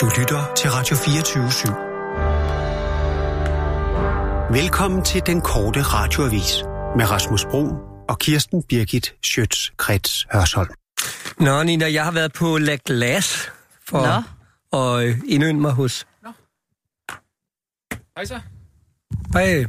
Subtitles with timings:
[0.00, 1.72] Du lytter til Radio 24 /7.
[4.52, 6.62] Velkommen til den korte radioavis
[6.96, 7.68] med Rasmus Bro
[8.08, 10.70] og Kirsten Birgit Schøtz-Krets Hørsholm.
[11.40, 13.50] Nå, Nina, jeg har været på La Glace
[13.88, 14.22] for
[14.72, 14.78] Nå.
[14.78, 16.06] at øh, indønde mig hos...
[18.16, 18.40] Hej så.
[19.32, 19.64] Hej,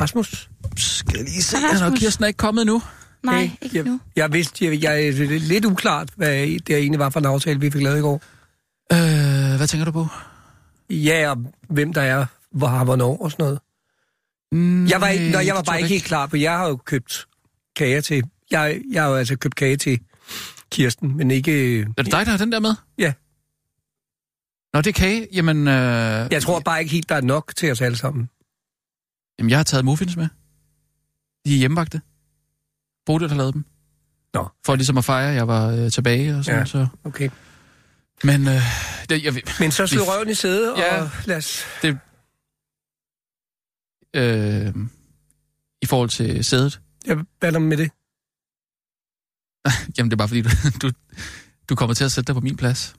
[0.00, 0.50] Rasmus.
[0.76, 1.98] Skal jeg lige se, er Rasmus.
[2.00, 2.82] Kirsten er ikke kommet nu?
[3.22, 4.00] Nej, Hey, ikke jeg, nu.
[4.16, 7.70] Jeg vidste, jeg, jeg er lidt uklart, hvad det egentlig var for en aftale, vi
[7.70, 8.22] fik lavet i går.
[8.92, 9.25] Øh,
[9.66, 10.06] hvad tænker du på?
[10.90, 13.60] Ja, og hvem der er, hvor har hvornår og sådan noget.
[14.52, 16.76] Mm, Jeg var, ikke, nå, jeg var bare ikke helt klar på, jeg har jo
[16.76, 17.26] købt
[17.76, 18.24] kager til...
[18.50, 20.00] Jeg, jeg har jo altså købt kage til
[20.70, 21.80] Kirsten, men ikke...
[21.80, 22.74] Er det dig, der har den der med?
[22.98, 23.12] Ja.
[24.74, 25.28] Nå, det er kage.
[25.32, 28.28] Jamen, øh, Jeg tror bare ikke helt, der er nok til os alle sammen.
[29.38, 30.28] jamen, jeg har taget muffins med.
[31.46, 32.00] De er hjemmebagte.
[33.06, 33.64] Bodil har lavet dem.
[34.34, 34.48] Nå.
[34.66, 36.64] For ligesom at fejre, jeg var øh, tilbage og sådan, ja.
[36.64, 36.86] så...
[37.04, 37.30] Okay.
[38.24, 38.60] Men, øh,
[39.08, 41.02] det, jeg, Men så slå Vi- røven i sædet, Ja.
[41.02, 41.64] og lad os...
[44.16, 44.74] øh,
[45.82, 47.90] i forhold til sædet, Ja, hvad er der med det?
[49.98, 50.48] jamen, det er bare fordi, du,
[50.82, 50.92] du,
[51.68, 52.94] du kommer til at sætte dig på min plads.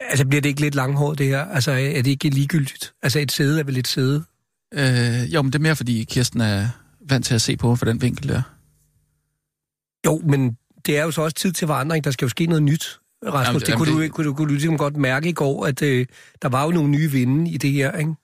[0.00, 1.44] Altså, bliver det ikke lidt langhåret, det her?
[1.44, 2.94] Altså, er det ikke ligegyldigt?
[3.02, 4.24] Altså, et sæde er vel et sæde?
[4.74, 6.68] Øh, jo, men det er mere, fordi Kirsten er
[7.00, 8.42] vant til at se på fra den vinkel der.
[10.06, 12.04] Jo, men det er jo så også tid til forandring.
[12.04, 13.46] Der skal jo ske noget nyt, Rasmus.
[13.46, 15.66] Jamen, det, jamen, kunne, det- du, kunne, du, kunne du ligesom godt mærke i går,
[15.66, 16.06] at øh,
[16.42, 18.14] der var jo nogle nye vinde i det her, ikke?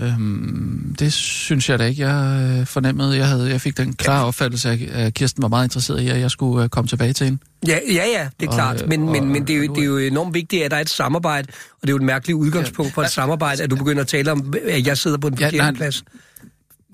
[0.00, 3.16] Øhm, det synes jeg da ikke, jeg øh, fornemmede.
[3.16, 6.20] Jeg, havde, jeg fik den klare opfattelse af, at Kirsten var meget interesseret i, at
[6.20, 7.38] jeg skulle øh, komme tilbage til hende.
[7.66, 8.82] Ja, ja, ja det er Og, klart.
[8.82, 10.76] øh, Men, men, og- men det, er jo, det er jo enormt vigtigt, at der
[10.76, 13.76] er et samarbejde, og det er jo et mærkeligt udgangspunkt for et samarbejde, at du
[13.76, 15.72] begynder at tale om, at jeg sidder på den Ja, forkerte nej.
[15.72, 16.04] plads.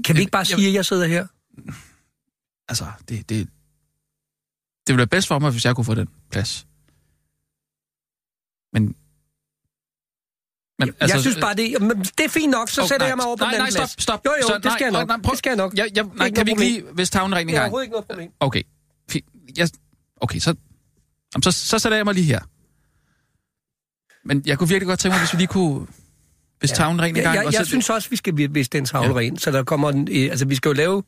[0.05, 1.27] Kan vi ikke bare sige, at jeg sidder her?
[2.69, 3.49] Altså, det, det,
[4.87, 6.67] det ville være bedst for mig, hvis jeg kunne få den plads.
[8.73, 8.97] Men...
[10.79, 13.09] Men Altså, jeg synes bare, det, jamen, det er fint nok, så Åh, sætter nej,
[13.09, 14.03] jeg mig over på nej, den nej, anden stop, plads.
[14.03, 14.21] stop.
[14.27, 15.09] Jo, jo, Så, det nej, skal jeg nok.
[15.09, 15.75] nej, prøv- det skal jeg nok.
[15.75, 17.63] Jeg, jeg, nej, kan vi ikke lige, hvis tagen ren en Det er gang?
[17.65, 18.31] overhovedet ikke noget problem.
[18.41, 18.63] Okay.
[19.11, 19.27] Fint.
[19.57, 19.69] Jeg,
[20.21, 20.55] okay, så,
[21.43, 22.41] så, så sætter jeg mig lige her.
[24.25, 25.87] Men jeg kunne virkelig godt tænke mig, hvis vi lige kunne...
[26.59, 26.77] Hvis ja.
[26.77, 27.35] tagen ren en Jeg, gang...
[27.37, 29.19] jeg, og jeg så- synes også, vi skal vise den tavle Ja.
[29.19, 31.03] ren, så der kommer en, øh, altså vi skal jo lave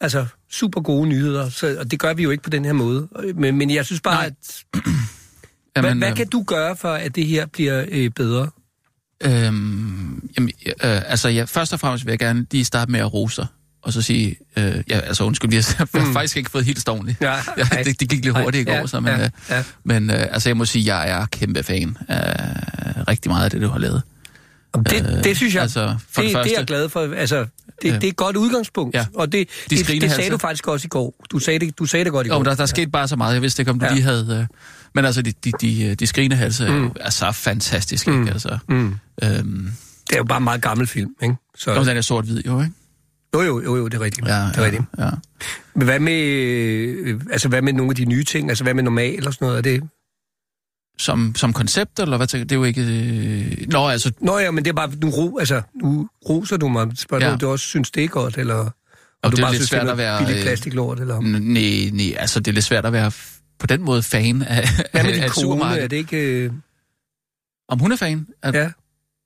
[0.00, 3.08] altså super gode nyheder, så, og det gør vi jo ikke på den her måde.
[3.34, 4.26] Men, men jeg synes bare, Nej.
[4.26, 4.64] at,
[5.76, 8.50] Jamen, hvad, hvad øh, kan du gøre for, at det her bliver øh, bedre?
[9.20, 13.14] Øhm, jamen, øh, altså, ja, først og fremmest vil jeg gerne lige starte med at
[13.14, 13.46] rose
[13.84, 16.12] og så sige, øh, ja, altså undskyld, jeg har mm.
[16.12, 17.16] faktisk ikke fået helt stående.
[17.20, 19.64] Ja, Ja, det, det gik lidt hurtigt i går, så, men, ja, øh, ja.
[19.84, 23.60] men øh, altså, jeg må sige, jeg er kæmpe fan af rigtig meget af det,
[23.60, 24.02] du har lavet.
[24.82, 27.14] Det, det synes jeg, altså, for det, det det er jeg første- glad for.
[27.16, 27.46] Altså,
[27.82, 27.94] det, Ja.
[27.94, 29.06] det er et godt udgangspunkt, Ja.
[29.14, 31.14] og det, De det, det sagde du faktisk også i går.
[31.30, 32.36] Du sagde det, du sagde det godt i går.
[32.38, 33.92] Jo, der, der skete bare så meget, jeg vidste ikke, om du Ja.
[33.92, 34.38] lige havde...
[34.50, 34.56] Øh,
[34.94, 36.90] men altså, de, de, de, de skrinehalse mm.
[37.00, 38.20] er så fantastiske, Mm.
[38.20, 38.32] ikke?
[38.32, 38.94] Altså, Mm.
[39.22, 39.70] øhm,
[40.08, 41.34] Det er jo bare en meget gammel film, ikke?
[41.58, 42.72] Så, jo, den er sort-hvid, jo, ikke?
[43.34, 44.26] jo, jo, jo, jo, det er rigtigt.
[44.28, 44.82] Ja, det er rigtigt.
[44.98, 45.10] ja, ja.
[45.74, 48.48] Men hvad med, øh, altså, hvad med nogle af de nye ting?
[48.48, 49.58] Altså, hvad med normal eller sådan noget?
[49.58, 49.82] Er det...
[50.98, 52.44] Som, som koncept, eller hvad tænker?
[52.44, 52.80] Det er jo ikke...
[52.82, 53.66] Øh...
[53.68, 56.86] Nå, altså, Nå ja, men det er bare, nu, ro, altså, nu roser du mig.
[56.98, 57.30] Spørger ja.
[57.30, 57.36] Ja.
[57.36, 58.54] du, du også synes, det er godt, eller...
[58.54, 58.72] Og
[59.22, 60.48] Og du det er bare lidt synes, svært det er at være, noget billigt øh,
[60.48, 61.20] plastiklort, eller...
[61.20, 63.12] nej, nej, altså, det er lidt svært at være
[63.58, 65.64] på den måde fan af, Hvad med af kone?
[65.64, 66.16] Er det ikke...
[66.16, 66.52] Øh...
[67.68, 68.26] Om hun er fan?
[68.42, 68.70] At, Ja.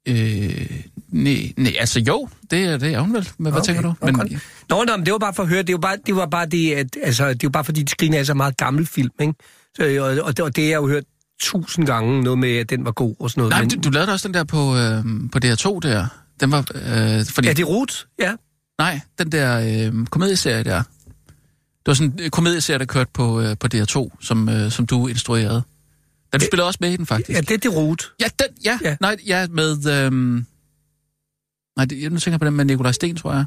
[0.08, 0.70] Øh,
[1.08, 3.28] nej, nej, altså jo, det, er- det er hun vel.
[3.38, 3.94] Men hvad Okay, tænker du?
[4.06, 4.32] Men, godt.
[4.68, 6.46] Nå, nå, men det var bare for at høre, det var bare det, var bare
[6.46, 9.34] det at, altså, det var bare fordi, Skrine er så meget gammel film, ikke?
[9.76, 11.04] Så, og, og, det, og det har jeg jo hørt
[11.40, 13.50] tusind gange, noget med, at den var god og sådan noget.
[13.50, 16.06] nej, men, du, du lavede også den der på, øh, på DR2 der.
[16.40, 18.06] Den var, øh, fordi, er det Rut?
[18.18, 18.34] Ja.
[18.78, 20.82] Nej, den der øh, komedieserie der.
[20.82, 25.06] Det var sådan en komedieserie, der kørte på, øh, på DR2, som, øh, som du
[25.06, 25.62] instruerede.
[26.32, 27.30] Den du spillede også med i den, faktisk.
[27.30, 28.12] Ja, det er det Rut.
[28.20, 28.78] Ja, den, ja.
[28.82, 28.96] Ja.
[29.00, 29.90] Nej, ja, med...
[29.90, 30.46] Øhm...
[31.76, 33.44] Nej, det, jeg nu tænker på den med Nikolaj Sten, tror jeg.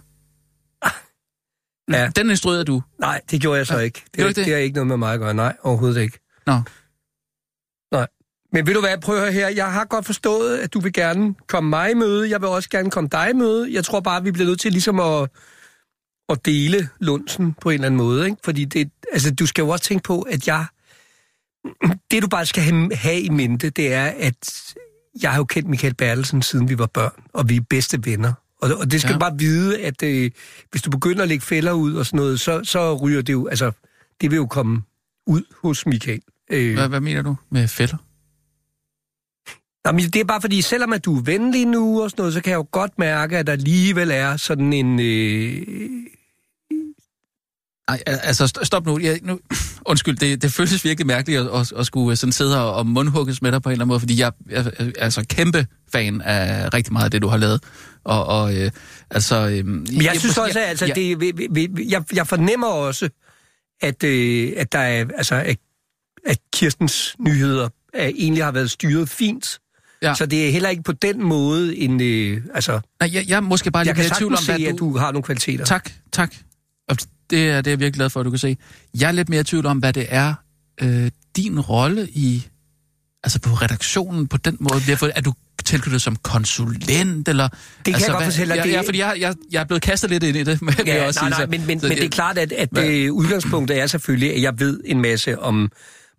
[1.91, 2.09] Ja.
[2.15, 2.83] Den instruerede du.
[2.99, 3.79] Nej, det gjorde jeg så Ja.
[3.79, 4.03] ikke.
[4.15, 4.53] Det, det, det det?
[4.53, 5.33] er ikke noget med mig at gøre.
[5.33, 6.19] Nej, overhovedet ikke.
[6.45, 6.61] Nå.
[8.53, 9.47] Men vil du hvad, prøv at her.
[9.49, 12.29] Jeg har godt forstået, at du vil gerne komme mig i møde.
[12.29, 13.73] Jeg vil også gerne komme dig i møde.
[13.73, 15.29] Jeg tror bare, vi bliver nødt til ligesom at,
[16.29, 18.25] at dele lunsen på en eller anden måde.
[18.25, 18.37] Ikke?
[18.43, 20.65] Fordi det, altså, du skal jo også tænke på, at jeg...
[22.11, 24.73] Det, du bare skal have, have i mente, det er, at
[25.21, 28.33] jeg har jo kendt Michael Bertelsen, siden vi var børn, og vi er bedste venner.
[28.61, 29.09] Og, og det skal.
[29.09, 29.13] Ja.
[29.13, 30.31] du bare vide, at øh,
[30.71, 33.47] hvis du begynder at lægge fælder ud og sådan noget, så, så ryger det jo...
[33.47, 33.71] Altså,
[34.21, 34.81] det vil jo komme
[35.27, 36.21] ud hos Michael.
[36.51, 37.97] Øh, Hvad, hvad mener du med fælder?
[39.85, 42.33] Nå, men det er bare fordi, selvom at du er venlig nu og sådan noget,
[42.33, 44.99] så kan jeg jo godt mærke, at der alligevel er sådan en...
[44.99, 45.67] Øh,
[47.87, 48.99] Ej, altså st- stop nu.
[48.99, 49.39] Jeg, nu
[49.85, 53.41] undskyld, det, det føles virkelig mærkeligt at, at, at skulle sådan sidde og, og mundhugges
[53.41, 56.73] med dig på en eller anden måde, fordi jeg er, er altså kæmpe fan af
[56.73, 57.63] rigtig meget af det, du har lavet.
[58.03, 58.71] Og, og øh,
[59.09, 59.35] altså...
[59.35, 62.67] Øh, Men jeg synes også, at altså, jeg, det, vi, vi, vi, jeg, jeg fornemmer
[62.67, 63.09] også,
[63.81, 65.57] at, øh, at der er, altså, at,
[66.25, 69.59] at Kirstens nyheder er, egentlig har været styret fint.
[70.01, 70.07] Ja.
[70.07, 70.15] Ja.
[70.15, 72.01] Så det er heller ikke på den måde en...
[72.01, 74.61] Øh, altså, Nej, jeg, jeg er måske bare jeg lidt kan tvivl om, se, hvad
[74.67, 75.65] at du har nogle kvaliteter.
[75.65, 76.35] Tak, tak.
[76.89, 76.97] Og
[77.29, 78.57] det er, det er jeg virkelig glad for, at du kan se.
[78.99, 80.33] Jeg er lidt mere i tvivl om, hvad det er,
[80.81, 82.47] øh, din rolle i,
[83.23, 85.11] altså på redaktionen på den måde bliver fået.
[85.15, 85.33] Er du
[85.65, 87.47] tilknyttet som konsulent, eller...
[87.47, 89.63] Det kan altså, jeg godt hvad- fortælle dig, Ja, ja, fordi jeg, jeg, jeg er
[89.65, 91.29] blevet kastet lidt ind i det, jeg Ja, også nej, sige.
[91.29, 94.35] nej, så- men, men, så men det er klart, at, at øh, udgangspunktet er selvfølgelig,
[94.35, 95.71] at jeg ved en masse om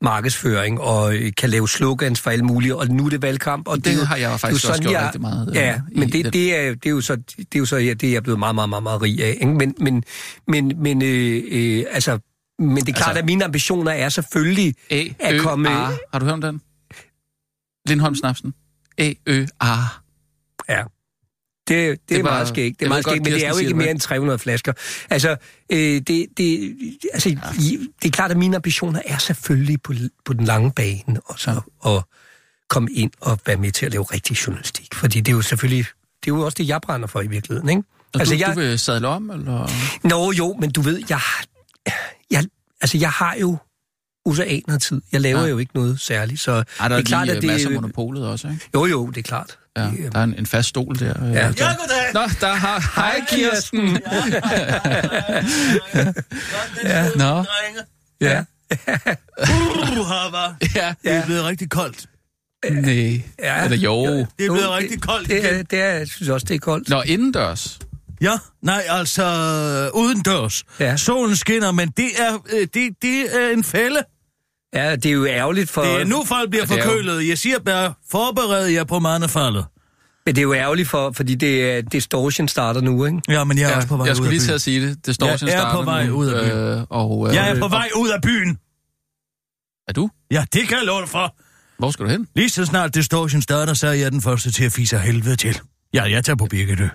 [0.02, 3.69] markedsføring og øh, kan lave slogans for alle mulige, og nu er det valgkamp.
[3.69, 5.20] Og Det er jo- har jeg det er faktisk jo også sådan, gjort jeg- rigtig
[5.20, 6.32] meget, øh, Ja, i men det, det.
[6.32, 8.38] det, er, det er jo så, det er jo så ja, det er jeg blevet
[8.38, 9.38] meget, meget, meget, meget rig af.
[9.40, 9.46] Ikke?
[9.54, 10.04] Men, men,
[10.49, 12.19] men, men øh, øh, altså,
[12.58, 15.69] men det er klart, Altså- at mine ambitioner er selvfølgelig A, at Ø, komme...
[15.70, 15.72] A.
[16.12, 16.60] Har du hørt om den?
[17.88, 18.55] Lindholm Snapsen.
[18.98, 19.66] A, Ø, A.
[20.69, 20.82] Ja.
[21.68, 22.80] Det, det, det er meget skægt.
[22.80, 24.72] Det er meget skægt, men det er jo ikke mere end 300 flasker.
[25.10, 25.36] Altså,
[25.72, 26.76] øh, det, det,
[27.12, 27.36] altså ja.
[28.02, 29.92] det er klart, at mine ambitioner er selvfølgelig på,
[30.24, 32.02] på den lange bane, og så at
[32.68, 34.94] komme ind og være med til at lave rigtig journalistik.
[34.94, 35.86] Fordi det er jo selvfølgelig,
[36.24, 37.82] det er jo også det, jeg brænder for i virkeligheden, ikke?
[38.14, 39.70] Og altså, du, jeg, du vil sadle om, eller?
[40.08, 41.20] Nå jo, men du ved, jeg,
[42.30, 42.44] jeg,
[42.80, 43.56] altså, jeg har jo
[44.24, 45.00] usaner tid.
[45.12, 45.44] Jeg laver Ja.
[45.44, 45.50] ja.
[45.50, 47.50] jo ikke noget særligt, så Ej, der er, det er klart, lige at det...
[47.50, 47.80] masser af det...
[47.82, 48.60] monopolet også, ikke?
[48.74, 49.58] Jo, jo, det er klart.
[49.76, 51.24] Ja, Det, der er en, en fast stol der.
[51.24, 51.34] øh, Ja.
[51.34, 52.14] der- Ja, goddag.
[52.14, 52.92] Nå, der har...
[53.00, 53.98] Hej, Kirsten!
[56.84, 57.08] Ja.
[57.24, 57.80] Nå, Drenge.
[58.20, 58.44] ja.
[59.40, 60.94] Uh, ja.
[61.02, 62.06] Det er blevet rigtig koldt.
[62.70, 63.22] Nej.
[63.38, 63.64] Ja.
[63.64, 64.06] Eller jo.
[64.06, 65.54] Det er blevet Jo, rigtig koldt Det, igen.
[65.54, 66.88] er, det er, jeg synes også, det er koldt.
[66.88, 67.78] Nå, indendørs.
[68.22, 69.22] Ja, nej, altså
[69.94, 70.64] udendørs.
[70.80, 70.96] Ja.
[70.96, 73.98] Solen skinner, men det er, øh, det, det er en fælde.
[74.74, 75.82] Ja, det er jo ærgerligt for...
[75.82, 77.28] Det er nu, folk bliver er jo- forkølet.
[77.28, 79.64] Jeg siger bare, forbered jer på mandefaldet.
[80.26, 83.20] Men det er jo ærgerligt for, fordi det er distortion starter nu, ikke?
[83.28, 84.60] Ja, men jeg er Ja, også på vej jeg ud skulle af lige til at
[84.62, 85.06] sige det.
[85.06, 86.58] Det står Jeg sin er på starter vej nu, ud af byen.
[86.58, 88.58] øh, og, øh, Jeg er på vej ud af byen.
[89.88, 90.10] Er du?
[90.30, 91.36] Ja, det kan jeg love dig for.
[91.78, 92.28] Hvor skal du hen?
[92.36, 95.60] Lige så snart Distortion starter, så er jeg den første til at fise helvede til.
[95.94, 96.86] Ja, jeg tager på Birgitø.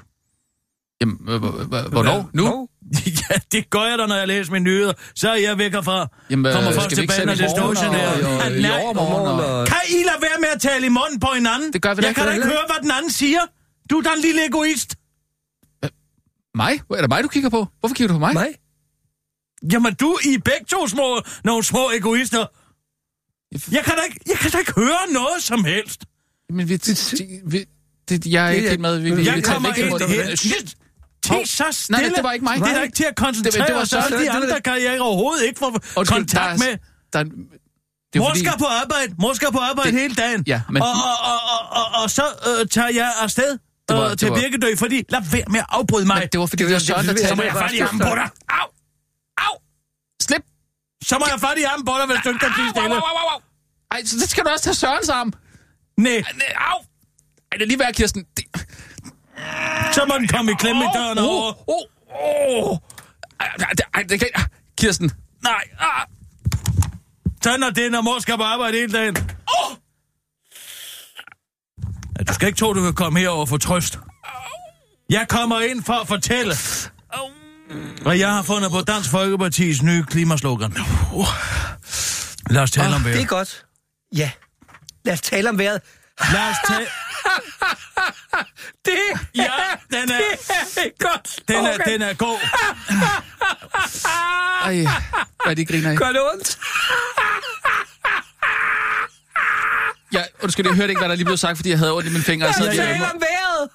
[1.01, 2.29] Jamen, hvor- hvor- hvornår?
[2.33, 2.67] Nu?
[3.29, 4.93] Ja, det gør jeg da, når jeg læser mine nyheder.
[5.15, 6.07] Så er jeg væk herfra.
[6.29, 8.07] Jamen, øh, Kommer folk vi ikke tilbage, når sende i morgen Distortion er...
[8.07, 9.65] og- og- i overmorgen.
[9.67, 11.73] Kan I lade være med at tale i munden på hinanden?
[11.73, 13.39] Det gør vi da Jeg ikke, kan da ikke høre, hvad den anden siger.
[13.89, 14.95] Du er da en lille egoist.
[16.55, 16.73] Mig?
[16.91, 17.67] Er det mig, du kigger på?
[17.79, 18.33] Hvorfor kigger du på mig?
[18.33, 18.47] Mig?
[19.73, 22.45] Jamen, du er I begge to små, nogle små egoister.
[23.71, 26.05] Jeg kan, da ikke, jeg kan da ikke høre noget som helst.
[26.49, 26.79] Men vi...
[27.45, 27.65] vi
[28.09, 28.99] det, jeg er Det ikke er- helt med.
[28.99, 30.73] Vi, vi, Jeg vi kommer væk ind
[31.23, 32.01] Ti så stille.
[32.01, 32.55] Nej, det var ikke mig.
[32.59, 33.93] Det er da ikke til at koncentrere Det- det var os.
[33.93, 34.23] Alle Søren.
[34.23, 35.69] de andre kan jeg overhovedet ikke få
[36.05, 36.77] kontakt er- med.
[37.13, 39.15] Der, er- det er Mor fordi, skal på arbejde.
[39.19, 40.43] Mor skal på arbejde Det- hele dagen.
[40.47, 43.51] Ja, men- og, og, og, og, og, og så øh, tager jeg afsted
[43.89, 46.17] Det var- øh, til var- Birkedø, fordi lad være med at afbryde mig.
[46.19, 47.35] men det var fordi, det var Søren, der det- Så talte.
[47.35, 48.29] må jeg fat i armen på dig.
[48.59, 48.67] Au!
[49.45, 49.53] Au!
[50.21, 50.43] Slip!
[51.03, 52.95] Så må jeg fat i armen på dig, hvis du ikke kan blive stille.
[53.91, 55.33] Ej, så det skal du også tage Sørens arm.
[55.97, 56.23] Nej,
[56.71, 56.79] Au!
[57.51, 58.25] Ej, det er lige værd, Kirsten.
[58.37, 58.45] Det...
[59.93, 61.53] så må den komme i klemme i døren over.
[61.69, 62.77] Åh, åh, åh.
[63.39, 63.47] Ej,
[63.93, 64.39] ej, det- kan ikke...
[64.77, 65.11] Kirsten.
[65.43, 65.63] Nej.
[65.79, 66.07] Ah.
[67.43, 69.17] Sådan er det, når mor skal på arbejde hele dagen.
[69.17, 69.75] Oh!
[72.19, 73.99] Ja, du skal ikke tro, du kan komme herover og få trøst.
[75.09, 76.53] Jeg kommer ind for at fortælle,
[78.01, 80.73] hvad jeg har fundet på Dansk Folkepartis nye klimaslogan.
[82.49, 83.27] Lad os tale om Det er vejret.
[83.27, 83.65] godt.
[84.15, 84.31] Ja.
[85.05, 85.81] Lad os tale om vejret.
[86.33, 86.85] Lad os tale...
[88.85, 88.93] Det
[89.35, 89.51] Ja,
[89.91, 90.17] den er,
[90.75, 91.39] det er godt.
[91.47, 92.39] den er, den er god.
[94.67, 95.97] Ej, hvad er det, I griner af?
[95.97, 96.59] Gør det ondt?
[100.13, 102.11] Ja, undskyld, jeg hørte ikke, hvad der lige blev sagt, fordi jeg havde ondt i
[102.11, 102.47] mine fingre.
[102.59, 103.69] Lad os tale om vejret.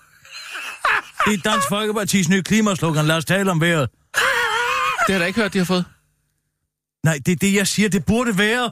[1.27, 3.07] Det er Dansk Folkepartis nye klimaslogan.
[3.07, 3.91] Lad os tale om vejret.
[3.91, 4.21] Det
[5.09, 5.85] har jeg da ikke hørt, de har fået.
[7.05, 7.89] Nej, det er det, jeg siger.
[7.89, 8.71] Det burde være.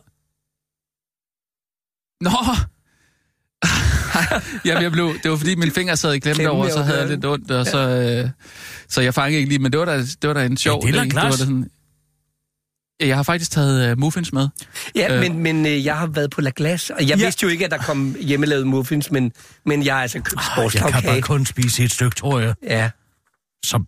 [2.20, 2.30] Nå!
[4.64, 6.82] Jamen, jeg blev, det var fordi, mine fingre sad i klemme Klemme derovre, og så
[6.82, 7.78] havde jeg lidt ondt, og så,
[8.24, 8.30] øh,
[8.88, 10.82] så jeg fangede ikke lige, men det var da, det var da en sjov...
[10.82, 11.10] det er da ting.
[11.12, 11.24] glas.
[11.24, 11.70] var da sådan,
[13.00, 14.48] Ja, jeg har faktisk taget uh, muffins med.
[14.94, 15.20] Ja, Øh.
[15.20, 17.16] men, men øh, jeg har været på La Glace, og jeg Ja.
[17.16, 17.24] ja.
[17.24, 19.32] vidste jo ikke, at der kom hjemmelavet muffins, men,
[19.66, 21.22] men jeg har altså købt Jeg kan bare sportskage.
[21.22, 22.54] kun spise et stykke, tror jeg.
[22.62, 22.90] Ja,
[23.64, 23.84] Så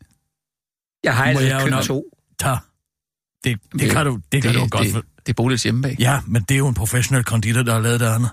[1.04, 2.04] jeg har altså jeg købt nok- to.
[2.40, 2.56] tag.
[3.44, 4.86] Det, det, kan du, det kan det, du godt.
[4.86, 4.94] det,
[5.26, 5.96] det er Bodils hjemmebag.
[5.98, 8.30] Ja, men det er jo en professionel konditor, der har lavet det andet.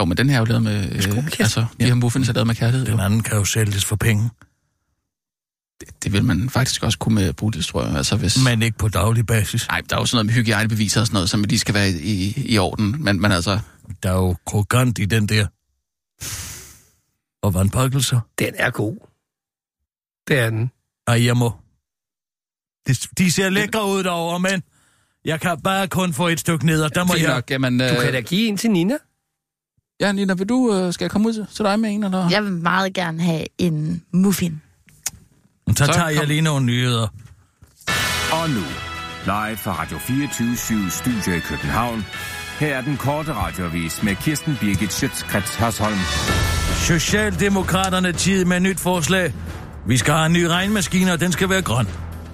[0.00, 0.92] Jo, men den her er jo lavet med...
[0.92, 2.86] Øh, altså, de her muffins er lavet med kærlighed.
[2.86, 4.30] Den anden kan jo sælges for penge.
[5.80, 7.96] Det, det vil man faktisk også kunne med Bodils, tror jeg.
[7.96, 8.44] Altså, hvis...
[8.44, 9.68] Men ikke på daglig basis.
[9.68, 11.90] Nej, der er jo sådan noget med hygiejnebeviser og sådan noget, som de skal være
[11.90, 13.04] i, i orden.
[13.04, 13.58] Men, men altså,
[14.02, 15.46] Der er jo krokant i den der.
[17.42, 18.20] Og vandpakkelser.
[18.38, 18.96] Den er god.
[20.28, 20.70] Det er den.
[21.06, 21.52] Ej, jeg må.
[22.88, 24.62] De, de ser lækre ud derovre, men
[25.24, 27.34] jeg kan bare kun få et stykke ned, og der må fint jeg...
[27.34, 27.50] nok.
[27.50, 28.96] Jamen, øh, Du kan da give en til Nina.
[30.00, 32.28] Ja, Nina, vil du, øh, skal jeg komme ud til, til dig med en, eller?
[32.30, 34.62] Jeg vil meget gerne have en muffin.
[35.68, 37.08] Så Så tager jeg lige nogle nyheder.
[38.32, 38.62] Og nu,
[39.24, 42.04] live fra Radio 24 Studio i København.
[42.60, 45.98] Her er den korte radiovis med Kirsten Birgit Schøtzgrads Hasholm.
[46.74, 49.34] Socialdemokraterne tid med nyt forslag.
[49.86, 51.86] Vi skal have en ny regnmaskine, og den skal være grøn.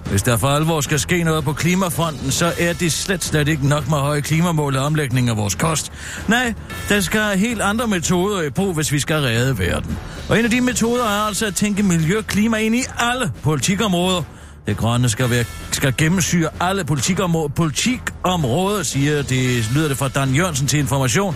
[0.09, 3.67] Hvis der for alvor skal ske noget på klimafronten, så er det slet, slet ikke
[3.67, 5.91] nok med høje klimamål og omlægning af vores kost.
[6.27, 6.53] Nej,
[6.89, 9.97] der skal helt andre metoder i brug, hvis vi skal redde verden.
[10.29, 13.31] Og en af de metoder er altså at tænke miljø og klima ind i alle
[13.43, 14.23] politikområder.
[14.67, 20.29] Det grønne skal, være, skal gennemsyre alle politikområder, politikområder, siger det, lyder det fra Dan
[20.29, 21.35] Jørgensen til information.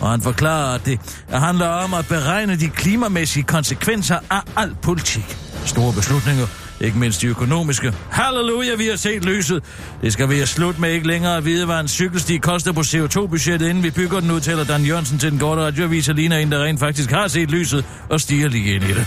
[0.00, 5.38] Og han forklarer, at det handler om at beregne de klimamæssige konsekvenser af al politik.
[5.64, 6.46] Store beslutninger,
[6.80, 7.92] ikke mindst de økonomiske.
[8.10, 9.62] Halleluja, vi har set lyset.
[10.02, 12.80] Det skal vi have slut med ikke længere at vide, hvad en cykelsti koster på
[12.80, 16.52] CO2-budgettet, inden vi bygger den, udtaler Dan Jørgensen til den korte radioavis, og ligner en,
[16.52, 19.06] der rent faktisk har set lyset og stiger lige ind i det.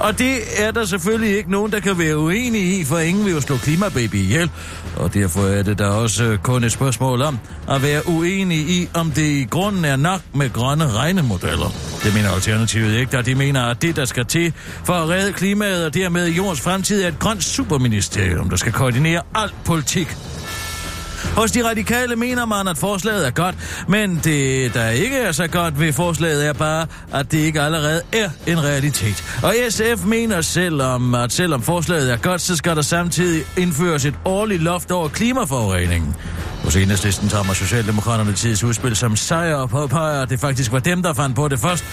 [0.00, 3.32] Og det er der selvfølgelig ikke nogen, der kan være uenige i, for ingen vil
[3.32, 4.50] jo slå klimababy ihjel.
[4.96, 7.38] Og derfor er det der også øh, kun et spørgsmål om
[7.70, 11.72] at være uenig i, om det i grunden er nok med grønne regnemodeller.
[12.04, 14.52] Det mener Alternativet ikke, da de mener, at det, der skal til
[14.84, 19.22] for at redde klimaet og dermed jordens fremtid, er et grønt superministerium, der skal koordinere
[19.34, 20.16] al politik.
[21.36, 23.54] Hos de radikale mener man, at forslaget er godt,
[23.88, 28.02] men det, der ikke er så godt ved forslaget, er bare, at det ikke allerede
[28.12, 29.24] er en realitet.
[29.42, 34.14] Og SF mener selvom, at selvom forslaget er godt, så skal der samtidig indføres et
[34.24, 36.14] årligt loft over klimaforureningen.
[36.64, 40.78] Hos enhedslisten tager man Socialdemokraterne tids udspil som sejr og påpeger, at det faktisk var
[40.78, 41.84] dem, der fandt på det først.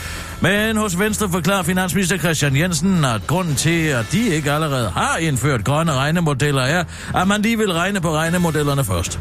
[0.42, 5.18] Men hos Venstre forklarer finansminister Christian Jensen, at grunden til, at de ikke allerede har
[5.18, 6.84] indført grønne regnemodeller, er,
[7.16, 9.15] at man lige vil regne på regnemodellerne først.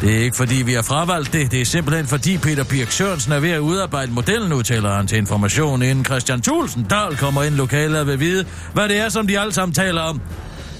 [0.00, 1.50] Det er ikke fordi, vi har fravalgt det.
[1.50, 5.18] Det er simpelthen fordi Peter Birk Sørensen er ved at udarbejde modellen, udtaler han til
[5.18, 9.26] information, inden Christian Thulsen Dahl kommer ind lokalet og vil vide, hvad det er, som
[9.26, 10.20] de alle sammen taler om.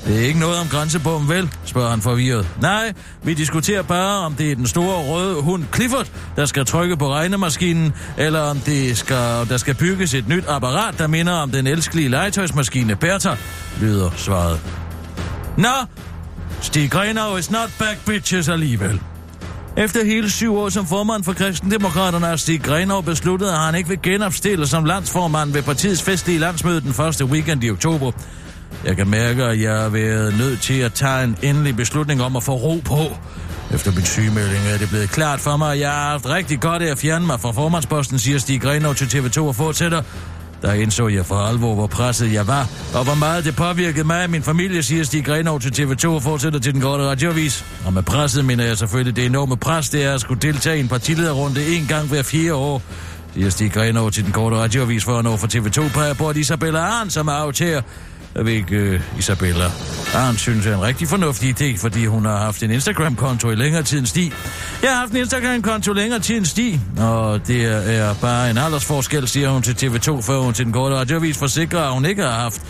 [0.07, 1.51] Det er ikke noget om grænsebom, vel?
[1.65, 2.49] spørger han forvirret.
[2.61, 6.97] Nej, vi diskuterer bare, om det er den store røde hund Clifford, der skal trykke
[6.97, 11.51] på regnemaskinen, eller om det skal, der skal bygges et nyt apparat, der minder om
[11.51, 13.35] den elskelige legetøjsmaskine Bertha,
[13.81, 14.61] lyder svaret.
[15.57, 15.69] Nå,
[16.63, 19.01] Stig Grenau is not back bitches alligevel.
[19.77, 23.89] Efter hele syv år som formand for Kristendemokraterne har Stig Grenov besluttet, at han ikke
[23.89, 28.13] vil genopstille som landsformand ved partiets festlige landsmøde den første weekend i oktober.
[28.85, 32.37] Jeg kan mærke, at jeg har været nødt til at tage en endelig beslutning om
[32.37, 33.17] at få ro på.
[33.75, 36.83] Efter min sygemelding er det blevet klart for mig, at jeg har haft rigtig godt
[36.83, 40.03] af at fjerne mig fra formandsposten, siger Stig Grenov til TV2 og fortsætter.
[40.63, 44.25] Der indså jeg for alvor, hvor presset jeg var, og hvor meget det påvirkede mig
[44.25, 47.65] og min familie, siger Stig Grenov til TV2 og fortsætter til den korte radiovis.
[47.87, 50.81] Og med presset mener jeg selvfølgelig det enorme pres, det er at skulle deltage i
[50.81, 52.83] en partilederrunde en gang hver fire år
[53.35, 56.37] siger Stig Grenov til den korte radioavis for at nå for TV2 peger på, at
[56.37, 57.83] Isabella Arn, som er aftager,
[58.35, 59.65] hvilket øh, Isabella
[60.15, 63.83] Arn synes er en rigtig fornuftig idé, fordi hun har haft en Instagram-konto i længere
[63.83, 64.33] tid end Stig.
[64.83, 67.65] Jeg har haft en Instagram-konto længere tid end Stig, og det
[67.97, 71.81] er bare en aldersforskel, siger hun til TV2, før hun til den korte radioavis forsikrer,
[71.81, 72.63] at hun ikke har haft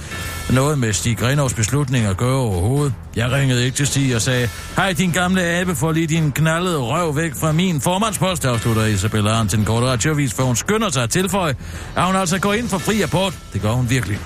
[0.51, 2.95] noget med Stig Grenovs beslutning at gøre overhovedet.
[3.17, 6.79] Jeg ringede ikke til Stig og sagde, hej din gamle abe, få lige din knaldede
[6.79, 10.91] røv væk fra min formandspost, afslutter Isabella Arn til den korte radioavis, for hun skynder
[10.91, 11.55] sig at tilføje,
[11.97, 13.35] at hun altså går ind for fri abort.
[13.53, 14.19] Det gør hun virkelig.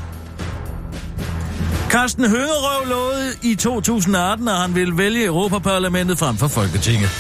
[1.95, 7.11] Carsten Høngerøv lovede i 2018, at han ville vælge Europaparlamentet frem for Folketinget.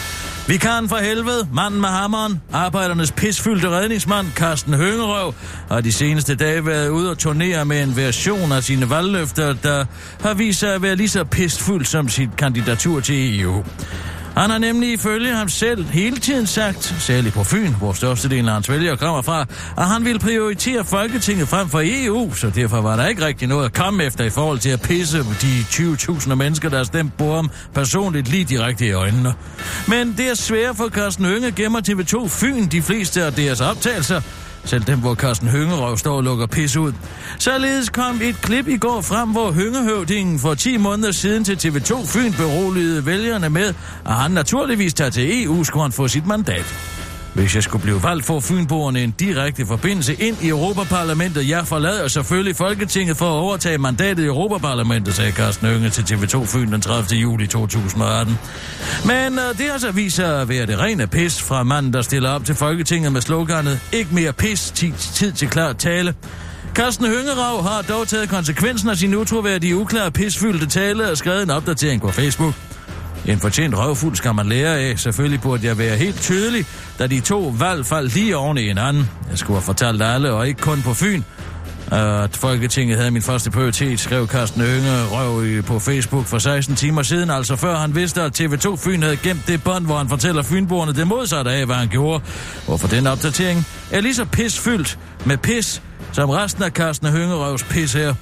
[0.48, 5.34] Vikaren for helvede, manden med hammeren, arbejdernes pisfyldte redningsmand, Carsten Høngerøv,
[5.68, 9.84] har de seneste dage været ude og turnere med en version af sine valgløfter, der
[10.20, 13.64] har vist sig at være lige så pisfyldt som sit kandidatur til EU.
[14.36, 18.54] Han har nemlig ifølge ham selv hele tiden sagt, særligt på Fyn, hvor størstedelen af
[18.54, 19.46] hans vælgere kommer fra,
[19.78, 23.64] at han ville prioritere Folketinget frem for EU, så derfor var der ikke rigtig noget
[23.64, 27.34] at komme efter i forhold til at pisse de 20.000 mennesker, der har stemt på
[27.34, 29.34] ham personligt lige direkte i øjnene.
[29.88, 34.20] Men det er svært for Carsten Hønge gemmer TV2 Fyn de fleste af deres optagelser,
[34.64, 36.92] selv dem, hvor Carsten Høngerøv står og lukker pis ud.
[37.38, 42.06] Således kom et klip i går frem, hvor Høngehøvdingen for 10 måneder siden til TV2
[42.06, 43.74] Fyn beroligede vælgerne med,
[44.06, 46.94] at han naturligvis tager til EU, skulle han få sit mandat.
[47.34, 51.48] Hvis jeg skulle blive valgt, får Fynboerne en direkte forbindelse ind i Europaparlamentet.
[51.48, 56.44] Jeg forlader selvfølgelig Folketinget for at overtage mandatet i Europaparlamentet, sagde Carsten Hønge til TV2
[56.44, 57.18] Fyn den 30.
[57.20, 58.38] juli 2018.
[59.04, 62.02] Men øh, det har så vist sig at være det rene pis fra manden, der
[62.02, 66.14] stiller op til Folketinget med sloganet Ikke mere pis, tid, tid til klar tale.
[66.74, 71.50] Carsten Høngerav har dog taget konsekvensen af sin utroværdige, uklare, pisfyldte tale og skrevet en
[71.50, 72.54] opdatering på Facebook.
[73.26, 74.98] En fortjent røvfuld skal man lære af.
[74.98, 76.66] Selvfølgelig burde jeg være helt tydelig,
[76.98, 79.10] da de to valg faldt lige oven i hinanden.
[79.30, 81.22] Jeg skulle have fortalt alle, og ikke kun på Fyn,
[81.90, 86.76] at Folketinget havde min første prioritet, skrev Carsten Hønge Røv i- på Facebook for 16
[86.76, 90.08] timer siden, altså før han vidste, at TV2 Fyn havde gemt det bånd, hvor han
[90.08, 92.22] fortæller fynboerne det modsatte af, hvad han gjorde.
[92.66, 97.92] Hvorfor den opdatering er lige så pisfyldt med pis, som resten af Carsten Høngerøvs pis
[97.92, 98.14] her.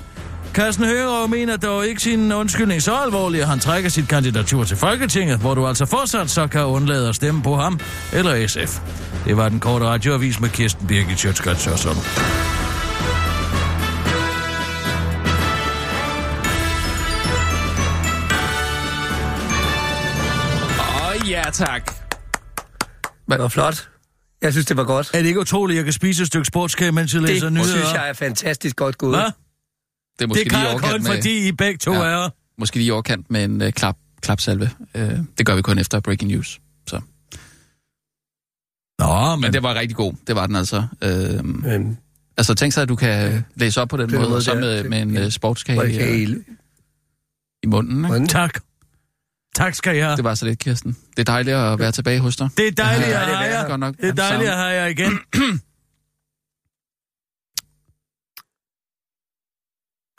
[0.54, 4.76] Carsten Høgerøv mener dog ikke sin undskyldning så alvorlig, at han trækker sit kandidatur til
[4.76, 7.80] Folketinget, hvor du altså fortsat så kan undlade at stemme på ham
[8.12, 8.80] eller SF.
[9.26, 11.96] Det var den korte radioavis med Kirsten Birgit Sjøtskrets Sørsson.
[20.80, 21.84] Åh, ja tak.
[23.30, 23.88] Det var flot.
[24.42, 25.10] Jeg synes, det var godt.
[25.14, 27.52] Er det ikke utroligt, at jeg kan spise et stykke sportskage, mens jeg læser Det
[27.52, 27.70] nyheder?
[27.72, 29.16] synes jeg er fantastisk godt gået.
[29.16, 29.30] Hvad?
[30.18, 32.24] Det er Det måske kan lige jeg kun, med, fordi I begge to Ja.
[32.24, 32.28] er...
[32.58, 34.70] måske lige overkant med en uh, klap, klapsalve.
[34.94, 35.00] Uh,
[35.38, 36.60] det gør vi kun efter Breaking News.
[36.86, 37.00] Så.
[38.98, 40.14] Nå, men, Men det var rigtig god.
[40.26, 40.86] Det var den altså.
[41.04, 41.98] Uh, Men,
[42.36, 44.60] altså tænk sig, at du kan læse op på den måde, måde der.
[44.60, 45.24] med, med en Ja.
[45.26, 46.22] uh, sportskage det kan i,
[47.62, 48.14] i munden.
[48.14, 48.26] Ikke?
[48.26, 48.60] tak.
[49.56, 50.16] Tak skal jeg have.
[50.16, 50.96] Det var så lidt, Kirsten.
[51.10, 52.48] Det er dejligt at være tilbage hos dig.
[52.56, 53.90] Det er dejligt at det er have jer.
[54.00, 55.18] Det er dejligt at have jer igen.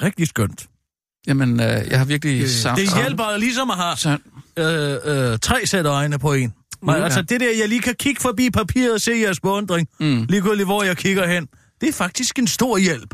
[0.03, 0.67] Rigtig skønt.
[1.27, 2.87] Jamen, øh, jeg har virkelig Det- savnet...
[2.87, 4.17] Det hjælper ligesom at have Så,
[4.57, 6.53] øh, øh, tre sæt øjne på en.
[6.81, 7.23] Men, Mm, altså ja.
[7.23, 10.83] det der, jeg lige kan kigge forbi papiret og se jeres beundring, mm, ligegyldigt hvor
[10.83, 11.47] jeg kigger hen,
[11.81, 13.13] det er faktisk en stor hjælp.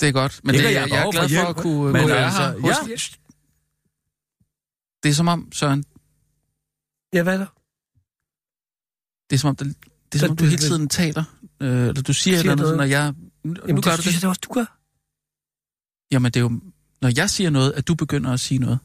[0.00, 0.40] det er godt.
[0.44, 2.24] Men det, at jeg, jeg er for glad for hjælp, at kunne, men kunne være
[2.24, 2.96] altså, her ja.
[5.02, 5.84] Det er som om, Søren,
[7.14, 7.46] Ja, hvad er der?
[9.30, 9.76] det er som om, det,
[10.12, 11.24] det er som om du det- hele tiden taler.
[11.60, 12.68] Øh, eller du siger, Siger et eller andet, noget.
[12.72, 13.12] sådan, og jeg...
[13.44, 14.14] Nu, Jamen, nu gør det du det.
[14.14, 14.77] jeg da også, du gør.
[16.12, 16.60] Jamen, det er jo...
[17.02, 18.78] Når jeg siger noget, at du begynder at sige noget.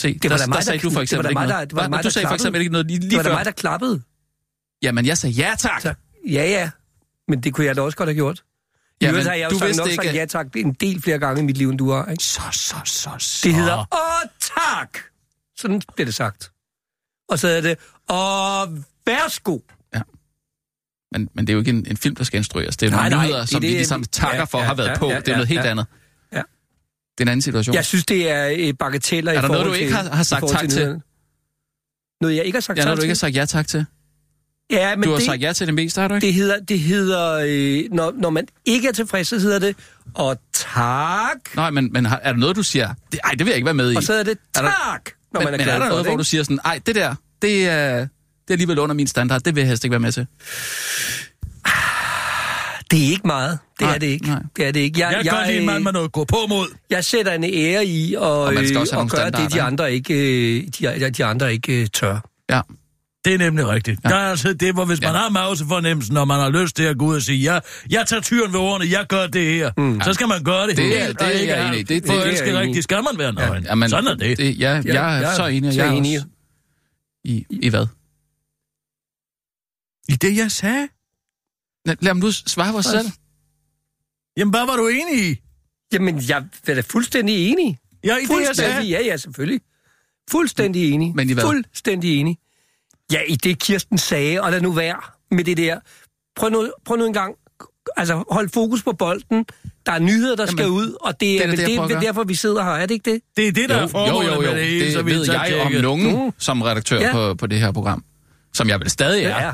[0.00, 1.28] Se, Det var der, da mig, der sagde der- du for det var eksempel da
[1.28, 1.48] ikke noget.
[1.50, 1.88] der- det var Hva?
[1.88, 3.34] mig, du der sagde for eksempel ikke noget lige, Det lige var da før.
[3.34, 4.02] mig, der klappede.
[4.82, 5.80] Jamen, jeg sagde ja tak.
[5.80, 5.94] Så-
[6.28, 6.70] Ja, ja.
[7.28, 8.42] Men det kunne jeg da også godt have gjort.
[9.00, 11.40] Jamen, øvrigt har jeg du vidste nok ikke, sagt ja tak en del flere gange
[11.42, 12.06] i mit liv, end du har.
[12.10, 12.24] Ikke?
[12.24, 13.40] Så, så, så, så.
[13.48, 14.98] Det hedder, åh tak!
[15.58, 16.52] Sådan bliver det sagt.
[17.28, 17.76] Og så er det,
[18.10, 19.58] åh værsgo.
[21.12, 22.76] Men, men det er jo ikke en, en film, der skal instrueres.
[22.76, 24.44] Det er Nej, nogle nej, nyheder, det er som vi det, ligesom vi- takker ja,
[24.44, 25.10] for ja, have været ja, på.
[25.10, 25.70] ja, Det er noget ja, helt ja.
[25.70, 25.86] andet.
[27.18, 27.74] Det er en anden situation.
[27.74, 30.16] Jeg synes, det er øh, bagateller i Er der noget, forhold du ikke til- har-
[30.16, 31.00] har sagt forhold tak til?
[32.20, 33.20] Noget, jeg ikke har sagt Ja, tak når du ikke har til?
[33.20, 33.84] sagt ja tak til.
[34.70, 36.26] Ja, men Du har det, sagt ja til det meste, har du ikke?
[36.26, 39.76] det hedder, det hedder øh, når, når man ikke er tilfreds, så hedder det,
[40.14, 41.38] og tak.
[41.56, 43.74] Nej, men, men er der noget, du siger, det, ej, det vil jeg ikke være
[43.74, 43.96] med i.
[43.96, 46.04] Og så er det Er der- tak, når men, man er men er der noget,
[46.04, 48.08] det, hvor du siger sådan, ej, det der, det er, det
[48.48, 50.26] er alligevel under min standard, det vil jeg helst ikke være med til.
[52.92, 53.58] Det er ikke meget.
[53.78, 54.26] Det Nej, er det ikke.
[54.26, 54.42] nej.
[54.56, 55.00] Det er det ikke.
[55.00, 56.66] Jeg kan godt lide en mand med noget gå på mod.
[56.90, 59.62] jeg sætter en ære i og, Og man skal også have og gøre det, de
[59.62, 60.14] andre ikke,
[60.58, 62.18] øh, de, de andre ikke øh, tør.
[62.50, 62.60] Ja,
[63.24, 64.00] Det er nemlig rigtigt.
[64.04, 64.08] Ja.
[64.08, 65.16] Der er altså det, hvor hvis man Ja.
[65.18, 67.58] har mausefornemmelsen, når man har lyst til at gå ud og sige, ja,
[67.90, 70.00] jeg tager tyren ved ordene, jeg gør det her, mm.
[70.04, 70.76] så skal man gøre det.
[70.76, 71.82] Det er- Helt, det er og ikke jeg enig i.
[71.82, 73.64] Det- For det at er jeg rigtigt, skal man være nøgen.
[73.64, 74.38] ja men, Sådan er det.
[74.38, 75.68] det ja, Ja, jeg er jeg- så enig.
[75.70, 76.18] og jeg er Jeg er enig.
[77.24, 77.86] I, I hvad?
[80.08, 80.88] I det, jeg sagde?
[81.86, 83.06] Lad, mig nu svare os selv.
[84.36, 85.36] Jamen, hvad var du enig i?
[85.92, 87.78] Jamen, jeg er da fuldstændig enig.
[88.04, 88.72] Ja, i det, jeg sagde.
[88.72, 89.60] Fuldstændig, ja, ja, selvfølgelig.
[90.30, 91.14] Fuldstændig enig.
[91.16, 91.44] Men i hvad?
[91.44, 92.36] Fuldstændig enig.
[93.12, 94.96] Ja, i det Kirsten sagde, og lad nu være
[95.30, 95.78] med det der.
[96.36, 97.34] Prøv nu, prøv nu en gang,
[97.96, 99.46] altså hold fokus på bolden.
[99.86, 101.80] Der er nyheder, der Jamen, skal ud, og det det er, er det, jeg det,
[101.80, 102.00] det, gøre.
[102.00, 102.70] derfor, vi sidder her.
[102.70, 103.20] Er det ikke det?
[103.36, 104.50] Det er det, der Jo, er formålet jo, jo, jo.
[104.52, 106.32] med det hele, så Det vi ved jeg om nogen Mm.
[106.38, 107.12] som redaktør Ja.
[107.12, 108.04] på, på det her program.
[108.54, 109.42] Som jeg vel stadig er.
[109.44, 109.52] Ja.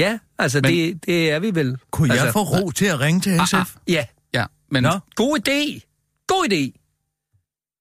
[0.00, 1.76] Ja, altså Men- det, det er vi vel.
[1.90, 3.54] Kunne jeg Altså, få ro til at ringe til Ah, SF?
[3.54, 3.64] ah.
[3.88, 4.82] Ja, Ja, men...
[4.82, 4.98] Nå.
[5.14, 5.80] god idé.
[6.26, 6.76] God idé.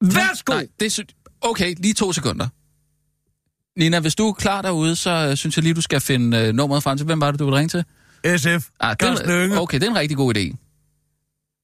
[0.01, 0.53] Værsgo.
[0.53, 0.99] Nej, det sy-
[1.41, 2.47] okay, lige to sekunder.
[3.79, 6.53] Nina, hvis du er klar derude, så øh, synes jeg lige, du skal finde øh,
[6.53, 7.05] nummeret frem til.
[7.05, 7.83] Hvem var det, du ville ringe til?
[8.39, 8.45] SF,
[8.79, 9.59] Ah, er, Hønge.
[9.61, 10.55] okay, det er en rigtig god idé.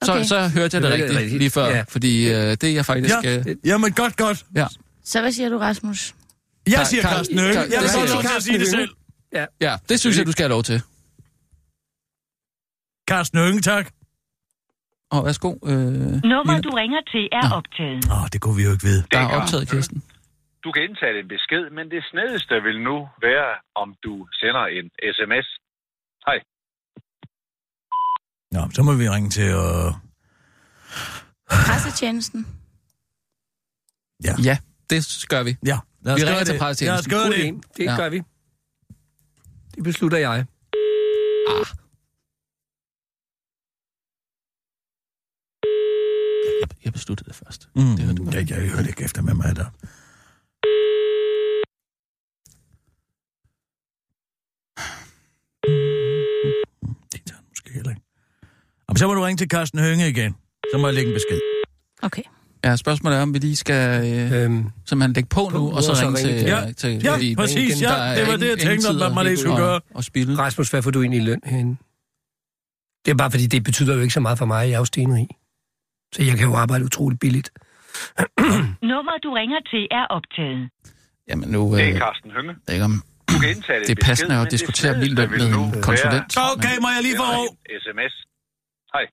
[0.03, 0.23] Så, Okay.
[0.25, 1.37] så hørte jeg det Det rigtigt, rigtigt.
[1.39, 1.83] lige før, Ja.
[1.87, 3.13] fordi øh, det er jeg faktisk...
[3.23, 4.45] Ja, Øh, jamen godt, godt.
[4.55, 4.67] ja.
[5.03, 6.15] Så hvad siger du, Rasmus?
[6.67, 7.15] Jeg siger Hønge.
[7.53, 8.89] Karl- Jeg vil godt siger lov til at sige det selv.
[9.61, 10.81] Ja, det synes jeg, du skal have lov til.
[13.09, 13.85] Carsten Hønge, tak.
[15.11, 15.49] Og værsgo.
[15.65, 17.55] Øh, Nummer, du ringer til, er Nå.
[17.55, 17.99] optaget.
[18.11, 19.01] Åh, oh, det kunne vi jo ikke vide.
[19.11, 20.03] der er optaget, Kirsten.
[20.63, 22.95] Du kan indtale en besked, men det snedigste vil nu
[23.27, 24.85] være, om du sender en
[25.15, 25.47] sms.
[26.27, 26.37] Hej.
[28.51, 29.49] Nå, så må vi ringe til...
[29.49, 29.91] Øh...
[31.49, 32.47] Pressetjenesten.
[34.23, 34.57] Ja,
[34.89, 35.55] det gør vi.
[35.65, 36.61] Ja, lad os Vi ringer til det.
[36.61, 37.11] pressetjenesten.
[37.11, 37.51] Lad os gøre det.
[37.53, 37.73] idé.
[37.77, 37.95] Det Ja.
[37.95, 38.21] gør vi.
[39.75, 40.45] Det beslutter jeg.
[46.61, 47.69] Jeg, jeg besluttede det først.
[47.75, 48.29] Mm, Det hørte du.
[48.31, 49.65] jeg, jeg hørte ikke efter med mig der.
[57.11, 58.01] Det tager måske heller ikke.
[58.89, 60.35] Jamen, så må du ringe til Carsten Hønge igen.
[60.71, 61.39] Så må jeg lægge en besked.
[62.01, 62.23] Okay.
[62.65, 65.91] Ja, spørgsmålet er, om vi lige skal øh, Øhm, simpelthen lægge på nu, og så
[65.91, 66.39] og så ringe ringe til...
[66.39, 68.11] til- Ja, til ja, fordi præcis, der ja.
[68.11, 69.81] er Det var det, jeg ingen- tænkte, ingen at man ikke skulle gøre.
[69.95, 70.37] Og spille.
[70.37, 71.75] Rasmus, hvad får du egentlig i løn herinde?
[73.05, 74.61] Det er bare fordi, det betyder jo ikke så meget for mig.
[74.69, 75.27] Jeg er jo stenrig.
[76.15, 77.49] Så jeg kan jo arbejde utroligt billigt.
[78.91, 80.69] Nummeret, du ringer til, er optaget.
[81.29, 81.61] Jamen nu...
[81.77, 82.49] Det Øh, er Carsten Hønge.
[82.49, 85.01] jeg ved ikke om Du kan indtale en det er passende besked, at diskutere det
[85.01, 86.37] min løn med en konsulent.
[86.53, 87.27] Okay, må jeg lige få
[87.85, 88.13] sms.
[88.93, 89.03] Hej.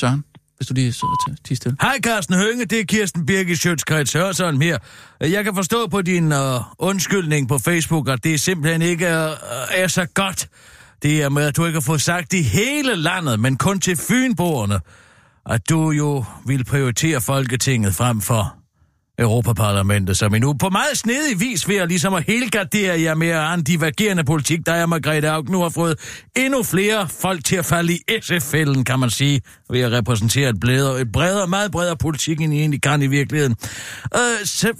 [0.00, 0.24] Søren,
[0.60, 1.76] hvis du lige sidder til stille.
[1.80, 4.78] Hej Carsten Hønge, det er Kirsten Birgit Sjøtskreds Hørsholm her.
[5.20, 6.38] Jeg kan forstå på din uh,
[6.78, 9.36] undskyldning på Facebook, at det simpelthen ikke er, øh,
[9.82, 10.48] er så godt.
[11.02, 13.96] Det er med, at du ikke har fået sagt i hele landet, men kun til
[13.96, 14.80] Fynboerne,
[15.46, 18.59] at du jo vil prioritere Folketinget frem for
[19.20, 23.62] Europaparlamentet, som endnu på meget snedig vis ved at ligesom at helgardere jer med en
[23.62, 25.98] divergerende politik, der er Margrethe Auk nu har fået
[26.36, 30.60] endnu flere folk til at falde i SF-fælden, kan man sige, ved at repræsentere et,
[30.60, 33.56] bredere, et bredere, meget bredere politik, end I egentlig kan i virkeligheden.
[34.14, 34.72] Øh, så,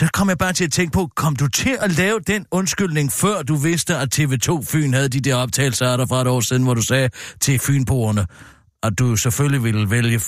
[0.00, 3.12] så kom jeg bare til at tænke på, kom du til at lave den undskyldning,
[3.12, 6.40] før du vidste, at TV2 Fyn havde de der optagelser af dig fra et år
[6.40, 7.08] siden, hvor du sagde
[7.40, 8.26] til Fynboerne,
[8.82, 10.20] at du selvfølgelig ville vælge,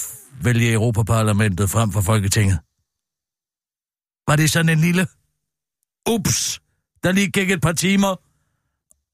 [0.42, 2.58] vælge Europaparlamentet frem for Folketinget?
[4.30, 5.06] Var det sådan en lille
[6.10, 6.60] ups,
[7.04, 8.16] der lige gik et par timer,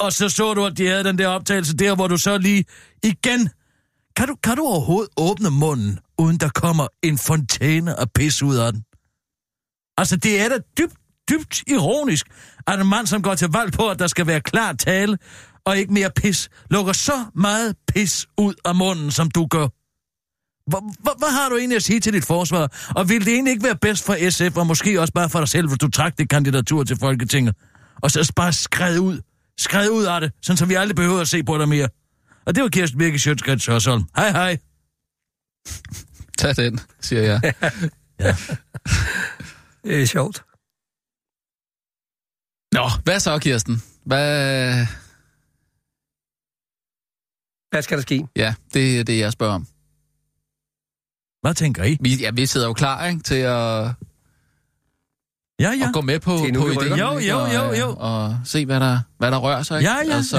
[0.00, 2.64] og så så du, at de havde den der optagelse der, hvor du så lige
[3.02, 3.48] igen...
[4.16, 8.56] Kan du, kan du overhovedet åbne munden, uden der kommer en fontæne af pis ud
[8.56, 8.82] af den?
[9.98, 10.96] Altså, det er da dybt,
[11.30, 12.26] dybt ironisk,
[12.66, 15.18] at en mand, som går til valg på, at der skal være klar tale,
[15.64, 19.68] og ikke mere pis, lukker så meget pis ud af munden, som du gør.
[20.66, 22.92] Hvad har du egentlig at sige til dit forsvar?
[22.96, 25.48] Og vil det egentlig ikke være bedst for SF, og måske også bare for dig
[25.48, 27.54] selv, hvis du trak det kandidatur til Folketinget?
[28.02, 29.20] Og så bare skred ud.
[29.58, 31.88] Skred ud af det, sådan så vi aldrig behøver at se på dig mere.
[32.46, 34.04] Og det var Kirsten Birke Sjøtskrets Hørsholm.
[34.16, 34.58] Hej hej.
[36.38, 37.40] Tag den, siger jeg.
[39.84, 40.44] Det er sjovt.
[42.72, 43.82] Nå, hvad så, Kirsten?
[44.04, 44.86] Hvad...
[47.70, 48.26] Hvad skal der ske?
[48.36, 49.66] Ja, det er det, jeg spørger om.
[51.46, 51.96] Hvad tænker I?
[52.00, 53.52] Vi, ja, vi sidder jo klar, ikke, til at,
[55.60, 55.86] Ja, ja.
[55.86, 56.58] at gå med på, på ideen.
[56.58, 56.96] rykker.
[56.96, 57.30] Jo, ikke?
[57.30, 57.96] jo, og, jo, jo.
[57.98, 59.78] Og se, hvad der, hvad der rører sig.
[59.80, 59.90] Ikke?
[59.90, 60.14] Ja, ja.
[60.16, 60.36] Altså,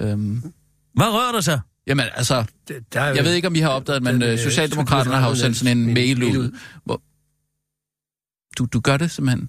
[0.00, 0.52] Øh, øhm,
[0.94, 1.60] Hvad rører der sig?
[1.86, 4.22] jamen, altså, det- der er jo- jeg ved ikke, om I har opdaget, men den,
[4.22, 6.58] øh, øh, Socialdemokraterne har jo sendt sådan en mail ud.
[6.84, 7.02] Hvor...
[8.58, 9.48] Du, du gør det simpelthen?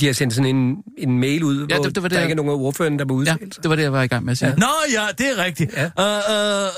[0.00, 2.20] De har sendt sådan en, en mail ud, Ja, hvor det- det var det, der
[2.22, 3.62] jeg- ikke er nogen af ordførerne, der må Ja, udtale sig.
[3.62, 4.48] det var det, jeg var i gang med at sige.
[4.48, 4.54] Ja.
[4.54, 5.72] Nå ja, det er rigtigt.
[5.76, 5.84] Ja.
[5.84, 6.68] Øh, øh,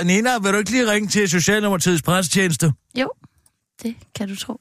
[0.00, 2.72] øh, Nina, vil du ikke lige ringe til Socialdemokratiets pressetjeneste?
[3.00, 3.08] Jo,
[3.82, 4.60] det kan du tro.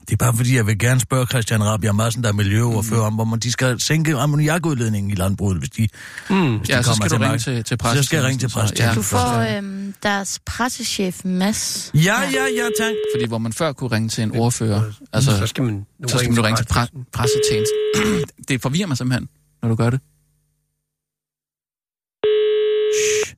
[0.00, 3.14] Det er bare fordi, jeg vil gerne spørge Christian Rabia Madsen, der er miljøoverfører, om,
[3.14, 5.88] hvor de skal sænke ammoniakudledningen i landbruget, hvis de,
[6.30, 6.56] Mm.
[6.58, 7.42] hvis de Ja, så kommer skal du ringe magt.
[7.44, 9.02] til, til Så skal jeg ringe til pressetjenesten, pressetjenesten.
[9.02, 9.56] Du Ja.
[9.56, 11.90] får øhm, deres pressechef, Mads.
[11.94, 12.94] Ja, ja, ja, tak.
[13.14, 16.18] Fordi hvor man før kunne ringe til en ordfører, altså, så skal man nu så
[16.18, 17.76] skal man nu ringe til pre- pressetjenesten.
[18.48, 19.28] det forvirrer mig simpelthen,
[19.62, 20.00] når du gør det.
[22.94, 23.34] Shh.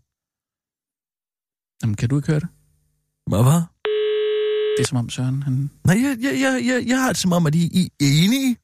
[1.82, 2.48] Jamen, kan du ikke høre det?
[3.26, 3.62] Hvad?
[4.76, 5.70] Det er som om Søren, han...
[5.84, 8.56] Nej, jeg, jeg, jeg, jeg, jeg har det som om, at I, I er enige.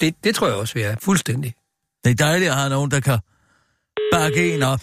[0.00, 0.96] Det, det tror jeg også, vi er.
[1.02, 1.54] Fuldstændig.
[2.04, 3.18] Det er dejligt at have nogen, der kan
[4.12, 4.80] bakke en op.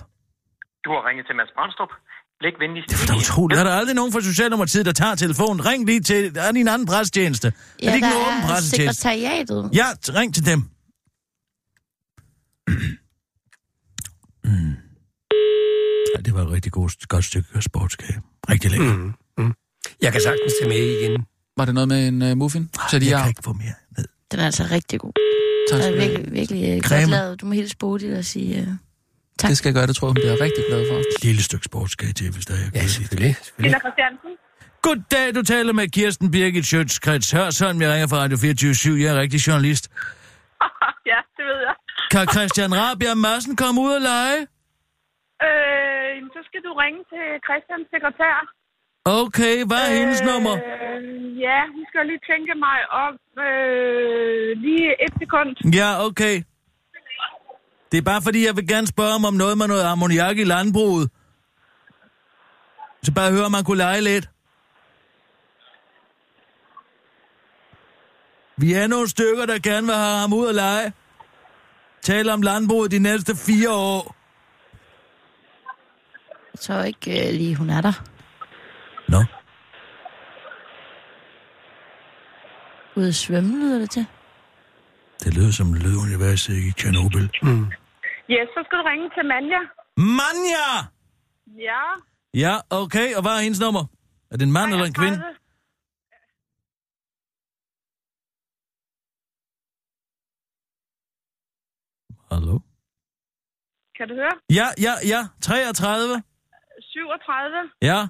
[0.85, 1.89] Du har ringet til Mads Brandstrup.
[2.41, 3.59] Læg venligst Det er da utroligt.
[3.59, 5.65] Er der aldrig nogen fra Socialdemokratiet, der tager telefonen?
[5.65, 6.37] Ring lige til...
[6.37, 7.47] Er din anden pressetjeneste?
[7.47, 9.69] er det Ja, ikke en der åben er sekretariatet.
[9.73, 9.85] Ja,
[10.19, 10.59] ring til dem.
[14.43, 14.73] mm.
[16.15, 18.21] Ja, det var et rigtig godt, godt stykke sportskage.
[18.49, 18.95] Rigtig lækkert.
[18.99, 19.13] Mm.
[20.01, 21.25] Jeg kan sagtens tage med igen.
[21.57, 22.69] Var det noget med en uh, muffin?
[22.91, 23.19] Så de Jeg er...
[23.23, 24.05] kan ikke få mere ned.
[24.31, 25.13] Den er altså rigtig god.
[25.69, 26.09] Tak skal du have.
[26.09, 27.01] virkelig, virkelig øh, Creme.
[27.01, 27.41] godt lavet.
[27.41, 28.61] Du må helt spodigt og sige...
[28.61, 28.67] Uh...
[29.39, 29.49] tak.
[29.49, 30.97] Det skal jeg gøre, det tror jeg, hun bliver rigtig glad for.
[30.99, 33.03] Et lille stykke sportskage til, hvis der er jeg Ja, kan sige.
[33.07, 33.35] selvfølgelig.
[33.47, 33.79] selvfølgelig.
[33.85, 34.31] Christiansen?
[34.87, 37.81] Goddag, du taler med Kirsten Birgit Sjøtskrets Hørsholm.
[37.81, 39.83] Jeg ringer fra Radio 24 Jeg er rigtig journalist.
[41.11, 41.75] ja, det ved jeg.
[42.13, 44.39] Kan Christian Rabia Madsen komme ud og lege?
[45.47, 48.35] Øh, så skal du ringe til Christians sekretær.
[49.05, 50.53] Okay, hvad er hendes nummer?
[50.53, 55.73] Øh, ja, hun skal lige tænke mig om øh, lige et sekund.
[55.75, 56.43] Ja, okay.
[57.91, 60.43] Det er bare fordi, jeg vil gerne spørge om, om noget med noget ammoniak i
[60.43, 61.09] landbruget.
[63.03, 64.29] Så bare høre, om man kunne lege lidt.
[68.57, 70.93] Vi er nogle stykker, der gerne vil have ham ud at lege.
[72.01, 74.15] Tale om landbruget de næste fire år.
[76.53, 78.10] Jeg tror ikke øh, lige, hun er der.
[79.13, 79.21] Nå.
[82.97, 84.05] Ude at svømme, lyder det til.
[85.23, 87.27] Det lyder som lyduniverset i Tjernobyl.
[87.43, 87.65] Mm.
[88.29, 89.61] Ja, så skal du ringe til Manja.
[90.19, 90.67] Manja!
[91.67, 91.83] Ja.
[92.33, 93.15] Ja, okay.
[93.15, 93.83] Og hvad er hendes nummer?
[94.31, 95.17] Er det en mand eller en kvinde?
[95.17, 95.35] 33.
[102.31, 102.59] Hallo?
[103.97, 104.35] Kan du høre?
[104.49, 105.21] Ja, ja, ja.
[105.41, 106.23] 33.
[106.81, 107.71] 37.
[107.81, 108.07] Ja.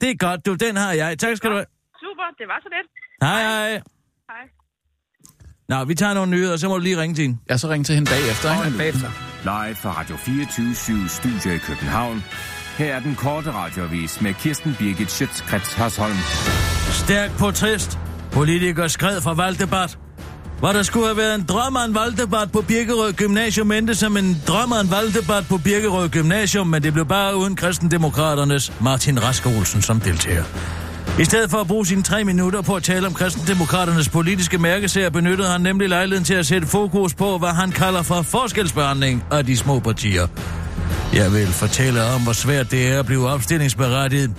[0.00, 0.54] Det er godt, du.
[0.54, 1.18] Den har jeg.
[1.18, 1.66] Tak skal du have.
[2.04, 2.88] Super, det var så lidt.
[3.22, 3.70] Hej, hej.
[4.30, 4.44] Hej.
[5.68, 7.38] Nå, vi tager nogle nyheder, og så må du lige ringe til hende.
[7.48, 8.78] Jeg så ringe til hende bagefter, ikke?
[8.78, 9.10] Bagefter.
[9.42, 12.22] Live fra Radio 24 Studio i København.
[12.78, 16.16] Her er den korte radiovis med Kirsten Birgit Schøtzgrads Hasholm.
[17.04, 17.98] Stærk protest.
[18.32, 19.98] Politikere skred fra valgdebat.
[20.60, 24.16] Hvor der skulle have været en drøm af en valgdebat på Birkerød Gymnasium, endte som
[24.16, 29.22] en drøm af en valgdebat på Birkerød Gymnasium, men det blev bare uden kristendemokraternes Martin
[29.22, 30.44] Rask Olsen som deltager.
[31.18, 35.10] I stedet for at bruge sine tre minutter på at tale om kristendemokraternes politiske mærkesager,
[35.10, 39.46] benyttede han nemlig lejligheden til at sætte fokus på, hvad han kalder for forskelsbehandling af
[39.46, 40.26] de små partier.
[41.12, 44.30] Jeg vil fortælle om, hvor svært det er at blive opstillingsberettiget.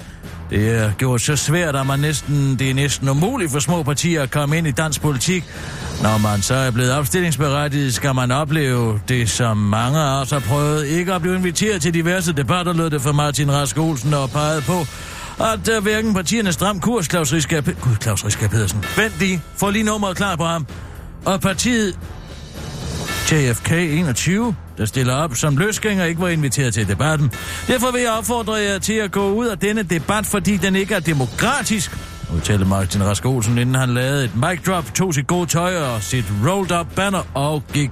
[0.52, 4.24] Det er gjort så svært, at man næsten, det er næsten umuligt for små partier
[4.24, 5.44] at komme ind i dansk politik.
[6.04, 10.40] Når man så er blevet opstillingsberettiget, skal man opleve det, som mange af os har
[10.40, 10.86] prøvet.
[10.86, 14.62] Ikke at blive inviteret til diverse debatter, lød det for Martin Rask Olsen og pegede
[14.62, 14.80] på,
[15.44, 19.70] at uh, hverken partiernes stram kurs, Claus Riskab, Gud, Claus Riskab Pedersen, vent lige, få
[19.70, 20.68] lige nummeret klar på ham.
[21.26, 22.00] Og partiet
[23.32, 27.32] JFK 21, der stiller op som løsgænger, ikke var inviteret til debatten.
[27.68, 30.96] Derfor vil jeg opfordre jer til at gå ud af denne debat, fordi den ikke
[30.96, 31.98] er demokratisk,
[32.36, 36.04] udtalte Martin Rask Olsen, inden han lavede et mic drop, tog sit gode tøj og
[36.04, 37.92] sit rolled up banner og gik.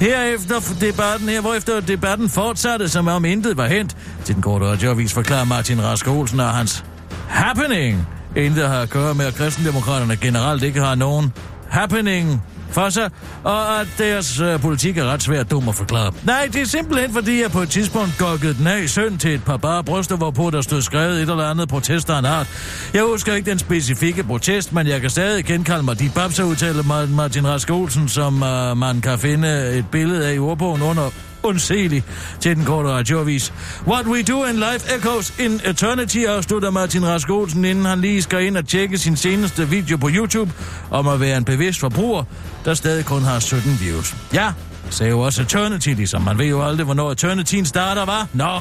[0.00, 3.96] Herefter debatten, her, hvorefter debatten fortsatte, som om intet var hent.
[4.24, 6.84] Til den korte radioavis forklarer Martin Rask Olsen og hans
[7.28, 8.06] happening.
[8.36, 11.32] Intet har at gøre med, at kristendemokraterne generelt ikke har nogen
[11.68, 13.10] happening for sig,
[13.44, 16.12] og at deres øh, politik er ret svært dum at forklare.
[16.24, 19.34] Nej, det er simpelthen fordi, jeg på et tidspunkt gokkede den af i søn til
[19.34, 22.46] et par bare bryster, hvorpå der stod skrevet et eller andet protest af en art.
[22.94, 26.82] Jeg husker ikke den specifikke protest, men jeg kan stadig genkalde mig de babser, udtalte
[27.08, 31.10] Martin Rask Olsen, som øh, man kan finde et billede af i ordbogen under
[31.42, 32.04] undselig
[32.40, 33.52] til den korte radioavis.
[33.86, 38.22] What we do in life echoes in eternity, afslutter Martin Rask Olsen, inden han lige
[38.22, 40.52] skal ind og tjekke sin seneste video på YouTube
[40.90, 42.24] om at være en bevidst forbruger,
[42.64, 44.16] der stadig kun har 17 views.
[44.34, 44.52] Ja,
[44.90, 48.28] sagde jo også eternity, ligesom man ved jo aldrig, hvornår eternityen starter, var.
[48.32, 48.60] Nå.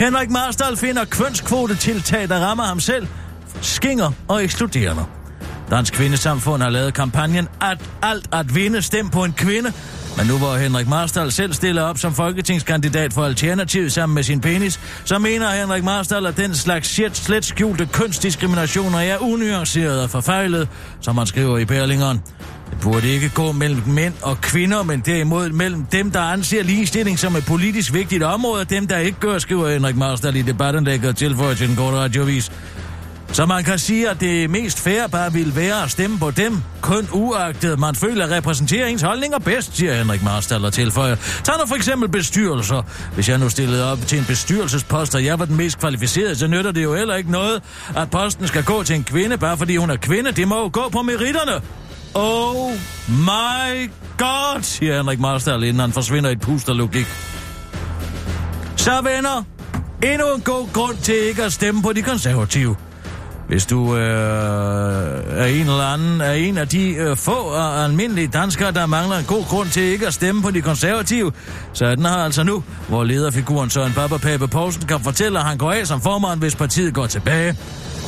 [0.00, 3.06] Henrik Marstal finder kønskvotetiltag, der rammer ham selv,
[3.60, 5.04] skinger og ekskluderende.
[5.70, 9.72] Dansk Kvindesamfund har lavet kampagnen at alt at vinde stem på en kvinde,
[10.18, 14.40] men nu hvor Henrik Marstal selv stiller op som folketingskandidat for Alternativ sammen med sin
[14.40, 20.10] penis, så mener Henrik Marstal, at den slags shit slet skjulte kønsdiskriminationer er unuanceret og
[20.10, 20.68] forfejlet,
[21.00, 22.20] som han skriver i Berlingeren.
[22.70, 27.18] Det burde ikke gå mellem mænd og kvinder, men derimod mellem dem, der anser ligestilling
[27.18, 31.08] som et politisk vigtigt område, og dem, der ikke gør, skriver Henrik Marstal i debattenlægget
[31.08, 32.52] og tilføjer til den korte radiovis.
[33.32, 36.62] Så man kan sige, at det mest fair bare ville være at stemme på dem,
[36.80, 41.16] kun uagtet man føler repræsenteringens ens holdninger bedst, siger Henrik Marstaller tilføjer.
[41.44, 42.82] Tag nu for eksempel bestyrelser.
[43.14, 46.46] Hvis jeg nu stillede op til en bestyrelsespost, og jeg var den mest kvalificerede, så
[46.46, 47.62] nytter det jo heller ikke noget,
[47.96, 50.32] at posten skal gå til en kvinde, bare fordi hun er kvinde.
[50.32, 51.62] Det må jo gå på meritterne.
[52.14, 52.72] Oh
[53.08, 57.06] my god, siger Henrik Marstal, inden han forsvinder i et pust af logik.
[58.76, 59.44] Så venner,
[60.02, 62.76] endnu en god grund til ikke at stemme på de konservative.
[63.48, 68.26] Hvis du øh, er en eller anden er en af de øh, få og almindelige
[68.26, 71.32] danskere, der mangler en god grund til ikke at stemme på de konservative,
[71.72, 75.44] så er den her altså nu, hvor lederfiguren Søren Baba Pape Poulsen kan fortælle, at
[75.44, 77.56] han går af som formand, hvis partiet går tilbage.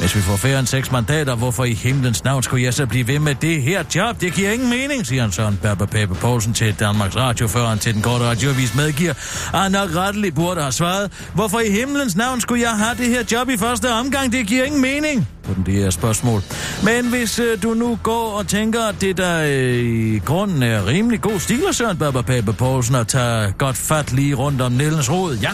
[0.01, 3.09] Hvis vi får færre end seks mandater, hvorfor i himlens navn skulle jeg så blive
[3.09, 4.21] ved med det her job?
[4.21, 7.79] Det giver ingen mening, siger han Søren Berber Pape Poulsen til Danmarks Radio, før han
[7.79, 9.15] til den korte radioavis medgiver.
[9.53, 13.07] Og han nok retteligt burde have svaret, hvorfor i himlens navn skulle jeg have det
[13.07, 14.33] her job i første omgang?
[14.33, 16.43] Det giver ingen mening på den det her spørgsmål.
[16.85, 20.87] Men hvis øh, du nu går og tænker, at det der øh, i grunden er
[20.87, 25.11] rimelig god stil Søren Berber Pape Poulsen at tage godt fat lige rundt om Nellens
[25.11, 25.51] rod, ja,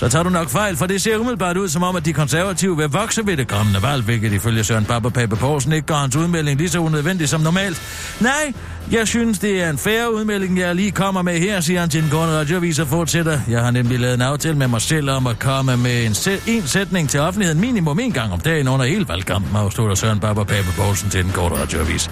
[0.00, 2.76] så tager du nok fejl, for det ser umiddelbart ud som om, at de konservative
[2.76, 6.16] vil vokse ved det kommende valg, hvilket ifølge Søren Baba Pape Poulsen ikke gør hans
[6.16, 7.82] udmelding lige så unødvendig som normalt.
[8.20, 8.52] Nej,
[8.90, 12.02] jeg synes, det er en færre udmelding, jeg lige kommer med her, siger han til
[12.02, 13.40] den korte radioavis og fortsætter.
[13.48, 16.40] Jeg har nemlig lavet en aftale med mig selv om at komme med en, se-
[16.46, 20.44] en sætning til offentligheden minimum en gang om dagen under hele valgkampen, afslutter Søren Baba
[20.44, 22.10] Pape Poulsen til den korte radioavis.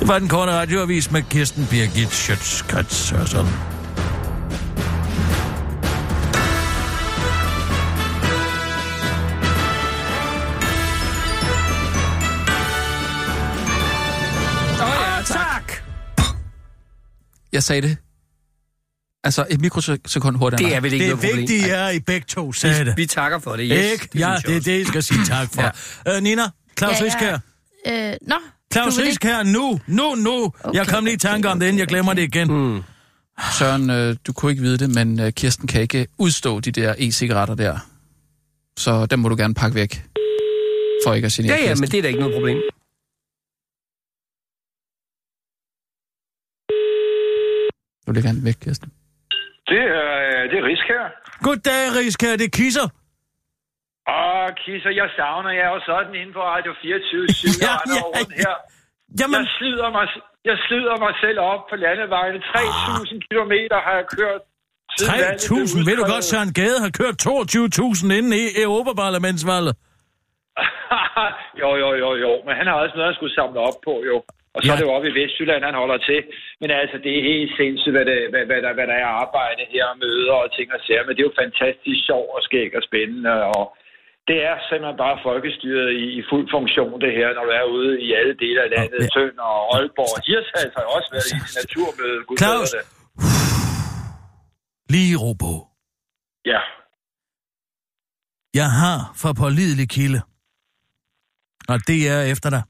[0.00, 3.77] Det var den korte radioavis med Kirsten Birgit Schøtzgrads Hørsholm.
[17.52, 17.96] Jeg sagde det.
[19.24, 20.68] Altså, et mikrosekund hurtigere.
[20.70, 21.48] Det er vel ikke Det er noget problem.
[21.48, 22.96] vigtigt, at I begge to sagde det.
[22.96, 23.92] Vi takker for det, yes.
[23.92, 24.08] Ikke?
[24.18, 25.62] Ja, synes jeg det er det, I skal sige tak for.
[26.06, 26.16] ja.
[26.16, 26.42] øh, Nina,
[26.78, 27.38] Claus Ja, ja, ja.
[27.86, 28.10] Riskær.
[28.10, 28.34] Øh, nå,
[28.72, 30.44] Claus du vil Risk her nu, nu, nu.
[30.64, 32.52] Okay, jeg kom lige i tanke om det, inden jeg glemmer det igen.
[32.52, 32.82] Mm.
[33.58, 36.94] Søren, øh, du kunne ikke vide det, men øh, Kirsten kan ikke udstå de der
[36.98, 37.78] e-cigaretter der.
[38.78, 40.04] Så dem må du gerne pakke væk.
[41.06, 42.58] For ikke at sige Ja, ja, men det er da ikke noget problem.
[48.08, 48.88] Du lægger den væk, Kirsten.
[49.70, 50.08] Det er,
[50.50, 51.04] det er Risk her.
[51.46, 52.86] Goddag, Riskær, det kisser.
[54.16, 58.32] Åh, Kisser, jeg savner jer jo sådan inde på Radio 24 7 Ja, ja, rundt
[58.42, 58.54] her.
[59.20, 60.06] Jamen, Jeg slider, mig,
[60.50, 62.38] jeg slider mig selv op på landevejene.
[62.38, 64.40] 3.000 kilometer har jeg kørt.
[64.98, 65.88] siden valget blev 3.000.
[65.88, 69.74] Ved du godt, Søren Gade har kørt 22.000 inden i Europaparlamentsvalget.
[71.62, 72.30] jo, jo, jo, jo.
[72.46, 74.16] Men han har også noget, han skulle samle op på, jo.
[74.58, 74.72] Og så Ja.
[74.74, 76.20] er det jo oppe i Vestjylland, han holder til.
[76.60, 79.62] Men altså, det er helt sindssygt, hvad, det, hvad, hvad, der, hvad der er arbejde
[79.74, 81.04] her, og møder og ting og sager.
[81.04, 83.32] Men det er jo fantastisk sjov og skæg og spændende.
[83.56, 83.62] Og
[84.28, 87.92] det er simpelthen bare folkestyret i, i fuld funktion, det her, når du er ude
[88.06, 89.00] i alle dele af landet.
[89.04, 89.10] Ja.
[89.16, 90.12] Tønd og Aalborg.
[90.26, 92.18] Hirsals har jo også været i naturmøde.
[92.28, 92.70] Gud Claus.
[92.76, 92.84] det.
[94.94, 95.52] Lige ro på.
[96.52, 96.60] Ja.
[98.60, 100.20] Jeg har fra pålidelig kilde.
[101.72, 102.62] Og det er efter dig.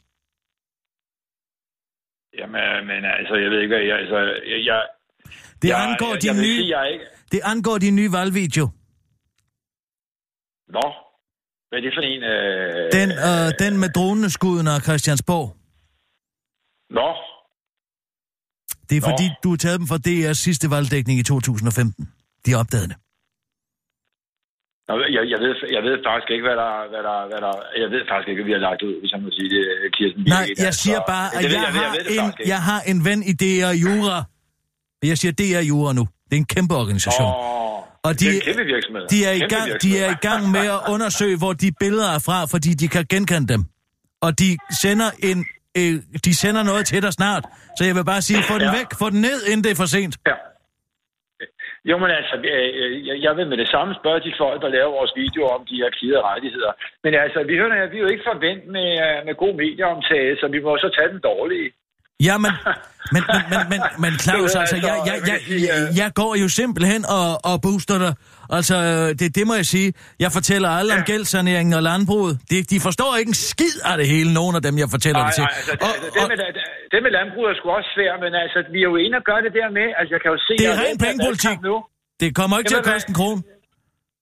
[2.38, 3.96] Jamen, men altså, jeg ved ikke, hvad jeg...
[4.02, 4.18] Altså,
[4.52, 4.78] jeg, jeg
[5.62, 6.56] Det jeg, angår jeg, din jeg vil nye...
[6.56, 7.04] sige, jeg ikke...
[7.32, 8.66] Det angår din nye valgvideo.
[10.76, 10.86] Nå,
[11.68, 12.22] hvad er det for en?
[12.22, 12.92] Øh...
[12.98, 15.46] Den, øh, den med droneskuden af Christiansborg.
[16.98, 17.08] Nå,
[18.88, 19.06] Det er Nå.
[19.10, 22.08] fordi, du har taget dem fra DR's sidste valgdækning i 2015.
[22.46, 22.96] De opdagede det.
[24.88, 27.52] Nå, jeg, jeg, ved, jeg ved faktisk ikke, hvad der, hvad, der, hvad der...
[27.82, 29.62] Jeg ved faktisk ikke, hvad vi har lagt ud, hvis jeg må sige det,
[29.96, 30.22] Kirsten.
[30.34, 30.80] Nej, jeg altså.
[30.84, 32.98] siger bare, Det at ved jeg, jeg, ved- har ved det en, jeg har en
[33.08, 34.16] ven i DR Jura.
[35.10, 36.04] Jeg siger DR Jura nu.
[36.28, 37.26] Det er en kæmpe organisation.
[37.26, 39.02] Åh, Og det de, er en kæmpe virksomhed.
[39.12, 42.22] de, er i gang, de er i gang med at undersøge, hvor de billeder er
[42.28, 43.62] fra, fordi de kan genkende dem.
[44.26, 44.48] Og de
[44.82, 45.38] sender en,
[45.78, 45.94] øh,
[46.26, 47.44] de sender noget til dig snart.
[47.78, 48.76] Så jeg vil bare sige, få den Ja.
[48.78, 50.14] væk, få den ned, inden det er for sent.
[50.26, 50.36] Ja.
[51.90, 54.90] Jo, men altså, øh, øh, jeg- vil med det samme spørge de folk, der laver
[54.98, 56.72] vores videoer om de her klide rettigheder.
[57.04, 60.46] Men altså, vi hører, vi er jo ikke forvent med, øh, med god medieomtale, så
[60.54, 61.68] vi må så tage den dårlige.
[62.28, 62.52] Ja, men,
[63.14, 63.22] men,
[63.52, 67.28] men, men, men, Claus, altså, altså, jeg, jeg, jeg, jeg, jeg går jo simpelthen og,
[67.50, 68.12] og booster dig.
[68.58, 68.76] Altså,
[69.20, 69.88] det, det må jeg sige.
[70.24, 71.04] Jeg fortæller alle om Ja.
[71.12, 72.34] gældssaneringen og landbruget.
[72.50, 75.28] De, de forstår ikke en skid af det hele, nogen af dem, jeg fortæller Nej,
[75.30, 75.44] det til.
[75.44, 76.36] nej, altså, og, det, det, og, med,
[76.92, 79.40] det, med landbruget er sgu også svært, men altså, vi er jo inde og gøre
[79.46, 80.52] det der med, altså, jeg kan jo se...
[80.60, 81.56] Det er at ren pengepolitik.
[81.70, 81.74] Nu,
[82.22, 83.40] det kommer ikke til at Jamen, koste en krone.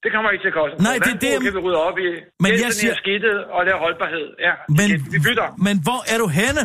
[0.04, 0.74] det kommer ikke til at koste.
[0.88, 2.08] Nej, det er det, kan vi rydde op i.
[2.42, 4.26] Men jeg Gælden siger- er skidtet, og det er holdbarhed.
[4.46, 5.48] Ja, Men, vi bytter.
[5.66, 6.62] men hvor er du henne?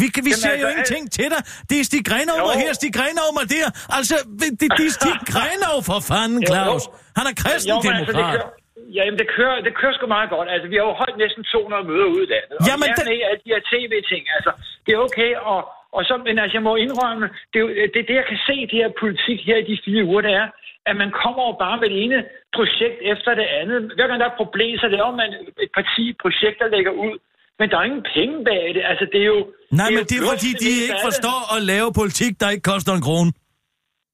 [0.00, 1.40] Vi, kan, vi Jamen, ser jo altså, ingenting til dig.
[1.70, 2.46] Det er Stig Grenov Jo.
[2.62, 3.68] her, Stig Grenov der.
[3.98, 6.82] Altså, det, det, er Stig Grenov for fanden, Jo, Claus.
[6.86, 6.90] jo.
[7.18, 8.06] Han er Jo, altså, kristendemokrat.
[8.16, 8.48] kører,
[8.96, 10.48] ja, jamen, det kører, det kører sgu meget godt.
[10.54, 12.54] Altså, vi har jo holdt næsten 200 møder ude i landet.
[12.60, 14.22] Og Jamen, det- alle de her tv-ting.
[14.36, 14.50] Altså,
[14.84, 15.60] det er okay, og,
[15.96, 18.56] og så, men altså, jeg må indrømme, det er jo det, det, jeg kan se
[18.70, 20.46] det her politik her i de fire uger, det er,
[20.90, 22.18] at man kommer jo bare med det ene
[22.58, 23.78] projekt efter det andet.
[23.96, 25.28] Hver gang der er et problem, så laver man
[25.64, 27.14] et parti projekt, der lægger ud.
[27.58, 28.82] Men der er ingen penge bag det.
[28.90, 29.40] Altså, det er jo...
[29.80, 31.06] Nej, men det er fordi, de ikke det.
[31.08, 33.30] forstår at lave politik, der ikke koster en krone.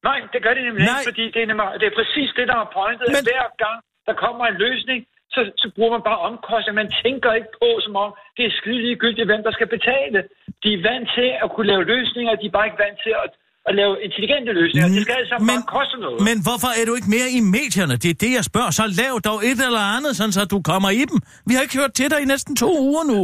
[0.08, 0.92] Nej, det gør det nemlig Nej.
[0.94, 3.06] ikke, fordi det er, nemlig, det er præcis det, der er pointet.
[3.14, 3.24] Men-.
[3.30, 5.00] Hver gang der kommer en løsning,
[5.34, 6.80] så, så bruger man bare omkostninger.
[6.82, 10.18] Man tænker ikke på, som om det er skide ligegyldigt, hvem der skal betale.
[10.62, 13.30] De er vant til at kunne lave løsninger, de er bare ikke vant til at,
[13.68, 14.88] at lave intelligente løsninger.
[14.96, 16.18] Det skal altså men, bare koste noget.
[16.28, 17.94] Men hvorfor er du ikke mere i medierne?
[18.02, 18.70] Det er det, jeg spørger.
[18.80, 21.18] Så lav dog et eller andet, sådan så du kommer i dem.
[21.48, 23.20] Vi har ikke hørt til dig i næsten to uger nu.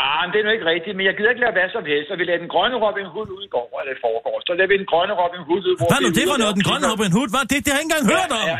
[0.00, 2.08] Ah, men det er nu ikke rigtigt, men jeg gider ikke lade hvad som helst,
[2.12, 4.36] og vi lader den grønne Robin Hood ud i går, eller i forgår.
[4.46, 6.54] Så lader vi den grønne Robin Hood ud, hvor Hvad nu det for og noget?
[6.58, 7.44] Den grønne Robin Hood, hvad?
[7.50, 8.46] Det, det har jeg ikke engang hørt om.
[8.52, 8.58] Ja,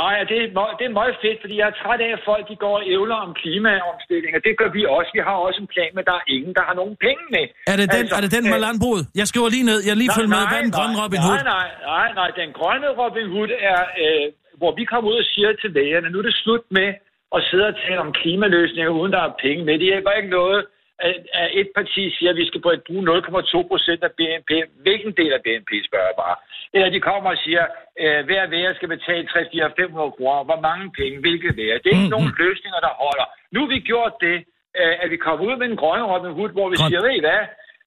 [0.00, 0.48] nej, det er,
[0.78, 3.18] det er meget fedt, fordi jeg er træt af, at folk de går og ævler
[3.26, 5.10] om klimaomstilling, og det gør vi også.
[5.16, 7.44] Vi har også en plan, men der er ingen, der har nogen penge med.
[7.72, 9.02] Er det den, er det den med øh, landbruget?
[9.20, 9.78] Jeg skriver lige ned.
[9.88, 10.42] Jeg lige følger med.
[10.50, 11.38] Hvad er den grønne Robin Hood?
[11.38, 12.28] Nej, nej, nej, nej.
[12.42, 14.24] Den grønne Robin Hood er, øh,
[14.60, 16.88] hvor vi kommer ud og siger til lægerne, nu er det slut med
[17.36, 19.74] at sidde og tale om klimaløsninger, uden der er penge med.
[19.78, 20.60] Det hjælper ikke noget,
[20.98, 21.14] at,
[21.60, 24.50] et parti siger, at vi skal bruge 0,2 procent af BNP.
[24.84, 26.36] Hvilken del af BNP, spørger jeg bare.
[26.74, 27.64] Eller de kommer og siger,
[28.08, 30.44] at hver vær skal betale 3, 4, 500 kroner.
[30.50, 31.16] Hvor mange penge?
[31.24, 31.72] Hvilke vær?
[31.82, 33.26] Det er ikke nogen løsninger, der holder.
[33.54, 34.36] Nu har vi gjort det,
[34.80, 37.14] øh, at vi kommer ud med en grønne Robin Hood, hvor vi Grøn- siger, ved
[37.20, 37.42] I hvad?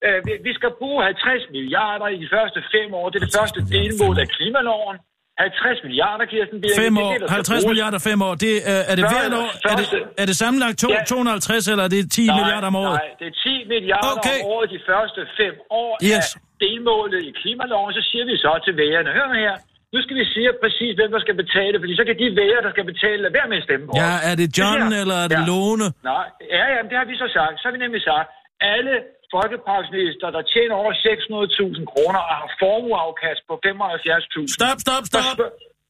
[0.06, 3.06] Øh, vi- Vi skal bruge 50 milliarder i de første fem år.
[3.10, 4.98] Det er det første delmål af klimaloven.
[5.40, 6.58] 50 milliarder, Kirsten.
[6.84, 7.66] Fem det er år, det, der skal 50 bruges.
[7.72, 8.34] milliarder fem år.
[8.46, 9.50] Det, øh, er det hvert år?
[9.72, 9.88] Er det,
[10.22, 11.04] er det sammenlagt to, Ja.
[11.14, 12.98] 250, eller er det 10 Nej, milliarder om året?
[13.02, 14.40] Nej, det er 10 milliarder Okay.
[14.44, 16.28] om året de første fem år Yes.
[16.36, 17.92] af delmålet i klimaloven.
[17.98, 19.54] Så siger vi så til vælgerne, hør her,
[19.94, 22.72] nu skal vi sige præcis, hvem der skal betale, fordi så kan de vælgere, der
[22.76, 25.28] skal betale, lade være med at stemme på Ja, er det John, her- eller er
[25.34, 25.50] det ja.
[25.52, 25.86] Lone?
[26.12, 26.28] Nej,
[26.58, 27.56] ja, ja, det har vi så sagt.
[27.60, 28.28] Så har vi nemlig sagt,
[28.76, 28.94] alle
[29.36, 34.58] folkepensionister, der tjener over 600.000 kroner og har formueafkast på 75.000.
[34.60, 35.38] Stop, stop, stop.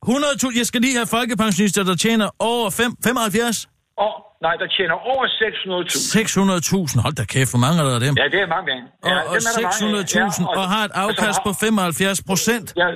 [0.06, 3.68] 100.000, jeg skal lige have folkepensionister, der tjener over fem, 75?
[4.06, 4.14] Og,
[4.46, 6.94] nej, der tjener over 600.000.
[6.96, 8.14] 600.000, hold da kæft, hvor mange er der af dem?
[8.22, 8.74] Ja, det er mange.
[8.74, 10.04] Ja, og, og dem er der mange af.
[10.04, 12.68] 600.000, Ja, og har et afkast på 75 procent.
[12.82, 12.88] Ja,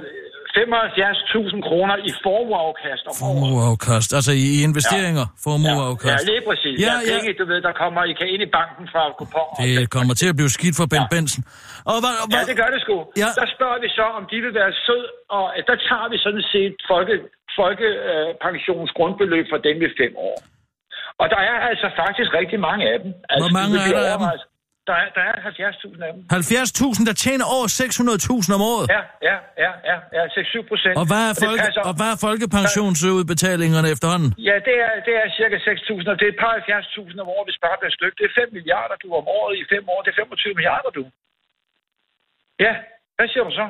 [0.58, 3.22] 75.000 kroner i formueafkast om året.
[3.24, 6.22] Formueafkast, altså i investeringer, Ja, formueafkast.
[6.32, 6.76] lige præcis.
[6.86, 7.14] Ja, Ja, ja.
[7.14, 9.56] penge, du ved, der kommer, I kan ind i banken fra kuponer.
[9.82, 11.42] Det kommer til at blive skidt for Ben Benson.
[11.92, 12.96] Og hvad, Ja, det gør det sgu.
[13.24, 13.30] Ja.
[13.42, 15.04] Der spørger vi så, om de vil være sød,
[15.38, 17.16] og øh, der tager vi sådan set folke,
[17.60, 20.38] folkepensionens grundbeløb for dem i fem år.
[21.22, 23.12] Og der er altså faktisk rigtig mange af dem.
[23.32, 24.28] Altså, Hvor mange er der af dem?
[24.90, 26.22] Der er, der er 70.000 af dem.
[26.32, 28.86] 70.000, der tjener over 600.000 om året.
[28.96, 30.96] Ja, ja, ja, ja, ja 6-7 procent.
[31.02, 34.30] Og hvad er, folke, og hvad er folkepensionsudbetalingerne efterhånden?
[34.50, 37.46] Ja, det er, det er cirka 6.000, og det er et par 70.000 om året,
[37.50, 38.16] hvis bare er et stykke.
[38.22, 40.00] Det er 5 milliarder, du om året i 5 år.
[40.06, 41.04] Det er 25 milliarder, du.
[42.66, 42.74] Ja,
[43.18, 43.68] hvad siger du så?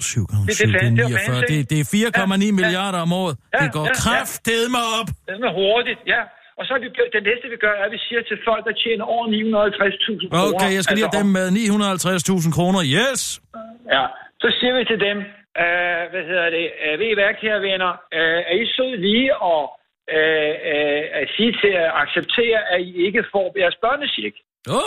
[0.00, 1.36] 7 gange Det er 7, det er fans, 49.
[1.40, 1.52] ikke?
[1.52, 2.52] Det, det er 4,9 Ja, ja.
[2.60, 3.34] milliarder om året.
[3.54, 4.00] Ja, Det går ja, ja.
[4.04, 5.08] kraftedme op.
[5.28, 6.22] Det er hurtigt, ja.
[6.58, 8.74] Og så er vi, det næste, vi gør, er, at vi siger til folk, der
[8.84, 10.54] tjener over 950.000 kroner.
[10.54, 12.80] Okay, jeg skal lige have dem med 950.000 kroner.
[12.98, 13.20] Yes!
[13.94, 14.04] Ja,
[14.42, 15.18] så siger vi til dem,
[15.62, 19.30] øh, hvad hedder det, øh, ved I hvad, kære venner, øh, er I sød lige
[19.52, 19.62] og
[20.16, 24.36] øh, øh, at sige til at acceptere, at I ikke får jeres børnecheck?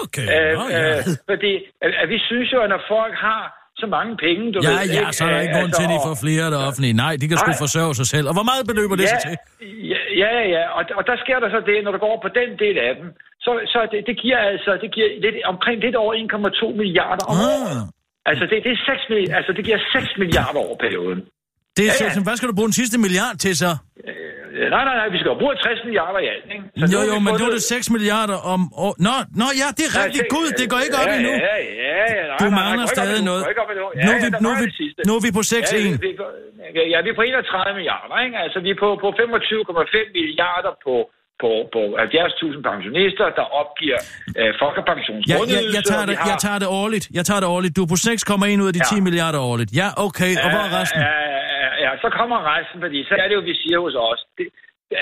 [0.04, 0.82] Okay, Øh, nå, ja.
[0.90, 1.54] øh, fordi
[1.86, 3.44] at, at vi synes jo, at når folk har
[3.84, 4.78] så mange penge, du Ja, ved...
[4.78, 6.60] ja, ikke, så er der ikke grund til, at de og- får flere af det
[6.68, 6.94] offentlige.
[7.04, 8.26] Nej, de kan sgu forsørge sig selv.
[8.30, 9.36] Og hvor meget beløber det ja, sig til?
[9.94, 10.64] Ja, ja, ja.
[10.78, 13.08] Og, og der sker der så det, når du går på den del af dem,
[13.46, 17.36] så, så det, det giver altså det giver lidt, omkring lidt over 1,2 milliarder om
[17.50, 17.82] året.
[17.84, 17.88] Ah,
[18.30, 21.20] Altså, det, det, er 6, milli- altså, det giver 6 milliarder over perioden.
[21.80, 22.12] Det er, Ja, ja.
[22.16, 23.72] ja, Hvad skal du bruge den sidste milliard til så?
[24.08, 26.66] Øh, Nej, nej, nej, vi skal jo bruge 60 milliarder i alt, ikke?
[26.82, 28.94] Så Jo, har jo, men nu er det 6 milliarder om år.
[29.08, 30.26] Nå, nå ja, det er rigtigt.
[30.36, 31.32] Gud, det går ikke op ja, endnu.
[31.48, 31.56] Ja,
[31.90, 32.24] ja, ja.
[32.32, 33.42] Nej, Du nej, nej, mangler op stadig noget.
[33.46, 33.52] Ja,
[34.06, 34.72] Nu er ja, vi- nu er vi-
[35.10, 35.90] nu er på 6-1.
[35.90, 38.38] Ja, vi- ja, vi er på 31 milliarder, ikke?
[38.46, 40.94] Altså, vi er på, på 25,5 milliarder på,
[41.44, 44.00] på, på 70.000 pensionister, der opgiver
[44.40, 47.06] øh, folkepensions Ja, jeg, jeg, tager det, jeg tager det årligt.
[47.18, 47.72] Jeg tager det årligt.
[47.78, 49.70] Du er på 6,1 ud af de 10 milliarder årligt.
[49.82, 50.32] Ja, okay.
[50.44, 51.02] Og hvor er resten?
[51.02, 51.39] Ja, ja,
[51.86, 54.22] ja, så kommer resten, fordi så er det jo, vi siger hos os.
[54.38, 54.48] Det,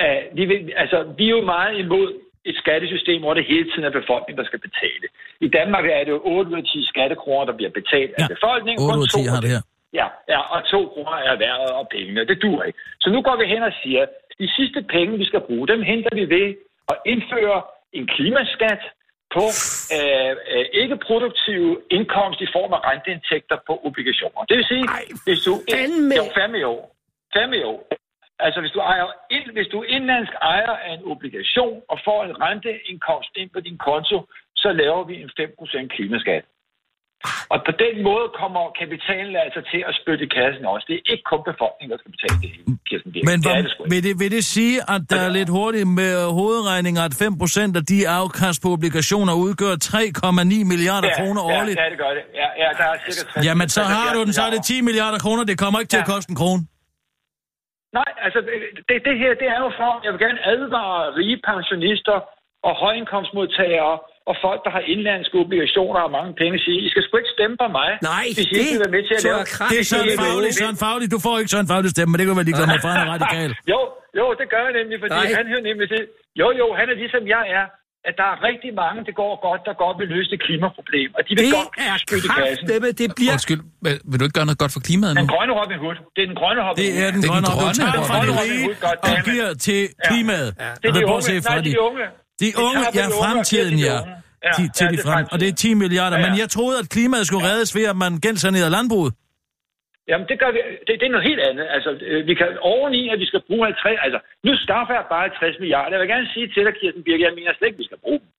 [0.02, 2.10] uh, vi, vil, altså, vi er jo meget imod
[2.50, 5.06] et skattesystem, hvor det hele tiden er befolkningen, der skal betale.
[5.48, 8.28] I Danmark er det jo 8 ud af 10 skattekroner, der bliver betalt af Ja,
[8.36, 8.80] befolkningen.
[8.86, 9.64] 8 Kun ud af 10 to har det her.
[10.00, 12.26] Ja, ja, og to kroner er været og pengene.
[12.30, 12.80] Det dur ikke.
[13.04, 14.06] Så nu går vi hen og siger,
[14.42, 16.48] de sidste penge, vi skal bruge, dem henter vi ved
[16.92, 17.62] at indføre
[17.94, 18.82] en klimaskat
[19.36, 19.46] på
[19.98, 24.42] øh, øh, ikke-produktive indkomst i form af renteindtægter på obligationer.
[24.50, 25.54] Det vil sige, Ej, hvis du...
[25.74, 26.16] fandme.
[26.20, 26.74] Jo, fandme jo.
[27.34, 27.74] Fandme jo.
[28.46, 32.42] Altså, hvis du, ejer, ind, hvis du indlandsk ejer af en obligation og får en
[32.42, 34.18] renteindkomst ind på din konto,
[34.56, 36.44] så laver vi en 5% klimaskat.
[37.54, 40.86] Og på den måde kommer kapitalen altså til at spytte i kassen også.
[40.90, 42.50] Det er ikke kun befolkningen, der skal betale det
[42.90, 43.24] Kirsten Birk.
[43.30, 43.92] Men det er det sgu ikke.
[43.94, 47.14] vil, det, vil det sige, at der er lidt hurtigt med hovedregninger, at
[47.74, 51.78] 5% af de afkast på obligationer udgør 3,9 milliarder kroner ja, årligt?
[51.82, 52.24] Ja, det gør det.
[52.42, 54.82] Ja, ja, der er cirka 60 Jamen, så har du den, så er det 10
[54.88, 55.44] milliarder kroner.
[55.52, 56.14] Det kommer ikke til at Ja.
[56.16, 56.62] koste en krone.
[58.00, 58.40] Nej, altså
[58.90, 62.18] det, det her, det er jo for, jeg vil gerne advare rige pensionister
[62.68, 63.96] og højindkomstmodtagere
[64.30, 67.56] og folk, der har indlandske obligationer og mange penge, siger, I skal sgu ikke stemme
[67.64, 69.46] på mig, Nej, hvis I ikke vil med til at lave...
[69.56, 71.08] kraft- Det er Søren Det er Faglig, Søren Faglig.
[71.16, 73.10] Du får ikke Søren Faglig stemme, men det kan være ligeglad med, for han er
[73.16, 73.50] radikal.
[73.74, 73.80] Jo,
[74.20, 75.38] jo, det gør jeg nemlig, fordi Nej.
[75.40, 76.04] han hører nemlig det.
[76.42, 77.66] Jo, jo, han er ligesom jeg er,
[78.10, 81.22] at der er rigtig mange, det går godt, der godt vil løse det klimaproblem, og
[81.28, 82.68] de vil Det godt er spytte kassen.
[82.68, 83.34] kraftedeme, det bliver...
[83.38, 83.62] Undskyld,
[84.10, 85.20] vil du ikke gøre noget godt for klimaet nu?
[85.24, 85.98] Den grønne Robin Hood.
[86.16, 87.04] Det er den grønne Robin Det Hood.
[87.06, 88.76] er den Det er den grønne, og du grønne tager fra de Robin rige Hood,
[89.08, 90.50] og giver til klimaet.
[90.82, 91.34] Det er de unge.
[91.50, 92.06] Nej, det de unge.
[92.42, 93.98] De unge, ja, fremtiden, ja.
[94.46, 95.24] Ja, Til, til ja, de frem.
[95.34, 96.42] Og det er 10 milliarder, Ja, men ja.
[96.44, 99.12] jeg troede, at klimaet skulle reddes ved, at man gældssanerede landbruget.
[100.10, 100.60] Jamen, det gør vi.
[100.88, 101.66] Det, det er noget helt andet.
[101.76, 104.06] Altså, øh, vi kan oveni, at vi skal bruge 50...
[104.06, 105.94] Altså, nu skaffer jeg bare 60 milliarder.
[105.96, 108.20] Jeg vil gerne sige til dig, Kirsten Birke, jeg mener slet ikke, vi skal bruge
[108.24, 108.30] dem.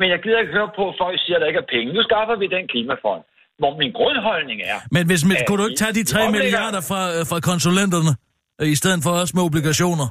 [0.00, 1.88] Men jeg gider ikke høre på, at folk siger, at der ikke er penge.
[1.96, 3.22] Nu skaffer vi den klimafond.
[3.62, 4.78] Hvor min grundholdning er...
[4.96, 7.20] Men hvis, men, Ja, kunne du ikke tage de I 3 omlægger- milliarder fra, øh,
[7.30, 8.12] fra konsulenterne,
[8.60, 10.06] øh, i stedet for os med obligationer?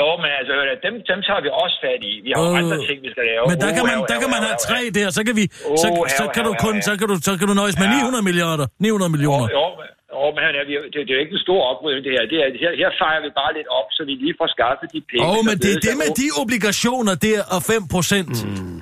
[0.00, 0.54] Jo, men altså,
[0.86, 2.12] dem, dem tager vi også fat i.
[2.26, 3.44] Vi har jo Øh, andre ting, vi skal lave.
[3.50, 5.44] Men der kan man, der kan man hav, have hav, tre der, så kan vi,
[5.82, 5.88] så,
[6.20, 7.96] så kan du kun, så kan du, så kan du nøjes med Ja.
[8.06, 9.46] 900 milliarder, 900 millioner.
[9.56, 12.02] Jo, jo, men- jo, men hør, det, det, det er jo ikke en stor oprydning,
[12.06, 12.24] det her.
[12.32, 12.72] Det er, her.
[12.82, 15.24] Her fejrer vi bare lidt op, så vi lige får skaffet de penge.
[15.26, 18.34] Åh, oh, men det er det med de obligationer der og 5 procent.
[18.46, 18.78] Mm.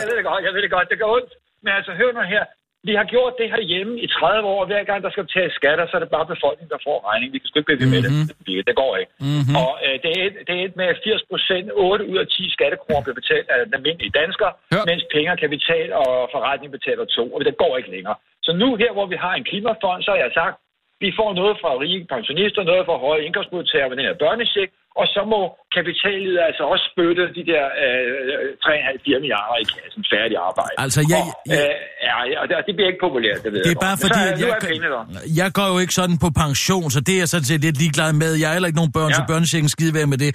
[0.00, 1.32] Jeg ved det godt, jeg ved det godt, det gør ondt.
[1.64, 2.44] Men altså, hør nu her.
[2.88, 4.60] Vi har gjort det her hjemme i 30 år.
[4.70, 7.32] Hver gang der skal betales skatter, så er det bare befolkningen, der får regningen.
[7.34, 8.26] Vi kan sgu ikke blive ved med Mhm.
[8.28, 8.66] det.
[8.68, 9.12] Det- går ikke.
[9.20, 9.54] Mm-hmm.
[9.62, 12.50] Og øh, det, er, et- det er et med 80 procent, 8 ud af 10
[12.56, 14.80] skattekroner bliver betalt af den almindelige dansker, Ja.
[14.90, 18.16] mens penge, kapital og forretning betaler to, og det går ikke længere.
[18.46, 20.56] Så nu her, hvor vi har en klimafond, så har jeg sagt,
[21.02, 24.70] vi får noget fra rige pensionister, noget fra høje indkomstmodtagere med den her børnecheck,
[25.00, 25.40] og så må
[25.76, 30.02] kapitalet altså også spytte de der øh, 3,5-4 milliarder i kassen.
[30.14, 30.74] Færdig arbejde.
[30.84, 31.74] Altså, jeg- og, øh,
[32.08, 34.02] ja, ja, og det, bliver ikke populært, det ved Det jeg er bare godt.
[34.02, 37.12] Men fordi, så, at jeg, går- jeg går jo ikke sådan på pension, så det
[37.16, 38.30] er jeg sådan set lidt ligeglad med.
[38.40, 39.18] Jeg har heller ikke nogen børn, Ja.
[39.18, 40.30] så børnechecken skide med det.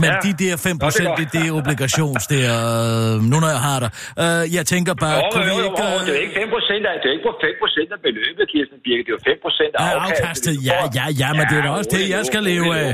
[0.00, 0.18] Men Ja.
[0.26, 3.36] de der 5 Nå, det er procent, det, det er obligations, det er, øh, nu
[3.44, 3.90] når jeg har dig.
[4.22, 5.84] Øh, jeg tænker bare, Jo, kunne jo, vi jo, ikke...
[5.94, 8.44] jo, det er ikke 5 procent af, det er ikke på 5 procent af beløbet,
[8.52, 9.02] Kirsten Birke.
[9.06, 10.54] Det er jo 5 procent af Ja, afkastet.
[10.70, 12.92] ja, ja, ja, men det er da også det, jeg skal leve af.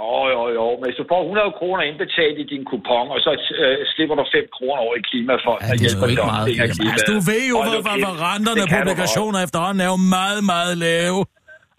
[0.00, 3.30] Jo, jo, jo, men hvis du får 100 kroner indbetalt i din kupon, og så
[3.62, 6.46] øh, slipper du 5 kroner over i klimafond, Ja, det er jo ikke meget.
[6.94, 11.18] Altså, du ved jo, hvor, hvor, renterne på obligationer efterhånden er jo meget, meget lave.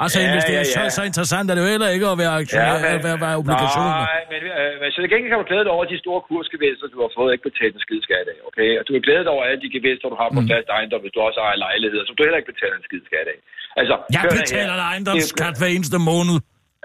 [0.04, 0.90] Altså, Ja, investere ja, ja.
[0.90, 3.36] Så, så interessant er det jo heller ikke at være aktionær, ja, at være, være
[3.42, 3.94] obligationer.
[4.12, 6.86] Nej, men, øh, men så det gengæld kan du glæde dig over de store kursgevinster,
[6.96, 8.70] du har fået ikke betalt en skid skat af, okay?
[8.80, 10.50] Og du kan glæde dig over alle de gevinster, du har på Mm.
[10.54, 13.28] fast ejendom, hvis du også ejer lejligheder, som du heller ikke betaler en skid skat
[13.34, 13.40] af.
[13.80, 14.32] Altså, Jeg her.
[14.40, 16.38] betaler Det er- ejendomsskat hver eneste måned.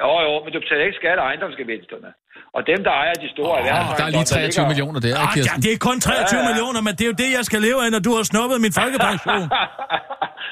[0.04, 2.10] Jo, jo, men du betaler ikke skat af ejendomsgevinsterne.
[2.56, 3.64] Og dem, der ejer de store oh,
[3.98, 5.60] der er lige 23 millioner der, Ah, ja, Kirsten.
[5.64, 6.48] det er kun 23 Ja, ja.
[6.50, 8.74] millioner, men det er jo det, jeg skal leve af, når du har snuppet min
[8.80, 9.42] folkepension.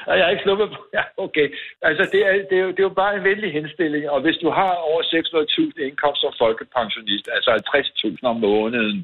[0.09, 0.79] Og jeg er ikke sluppet på.
[0.97, 1.47] Ja, okay.
[1.89, 4.37] Altså, det er, det, er jo, det er jo bare en venlig henstilling, og hvis
[4.43, 8.97] du har over 600.000 indkomst som folkepensionist, altså 50.000 om måneden,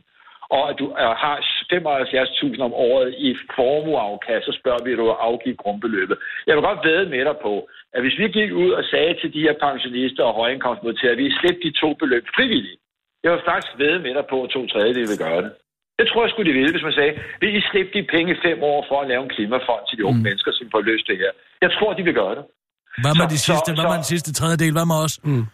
[0.57, 1.37] og at du er, har
[1.73, 6.17] 75.000 om året i formueafkast, så spørger vi, at du at afgive grundbeløbet.
[6.47, 7.53] Jeg vil godt væde med dig på,
[7.95, 11.37] at hvis vi gik ud og sagde til de her pensionister og højindkomstmodtagere, at vi
[11.39, 12.80] slæbte de to beløb frivilligt,
[13.23, 15.51] jeg vil faktisk væde med dig på, at to tredjedele vil gøre det.
[15.99, 18.41] Det tror jeg skulle de ville, hvis man sagde, vil I slippe de penge i
[18.47, 20.25] fem år for at lave en klimafond til de unge mm.
[20.27, 21.31] mennesker, som får løst det her?
[21.65, 22.45] Jeg tror, de vil gøre det.
[23.03, 24.71] Hvad med Så- de sidste, så- hvad med så- den sidste tredjedel?
[24.77, 25.15] Hvad med os?
[25.29, 25.45] Mm.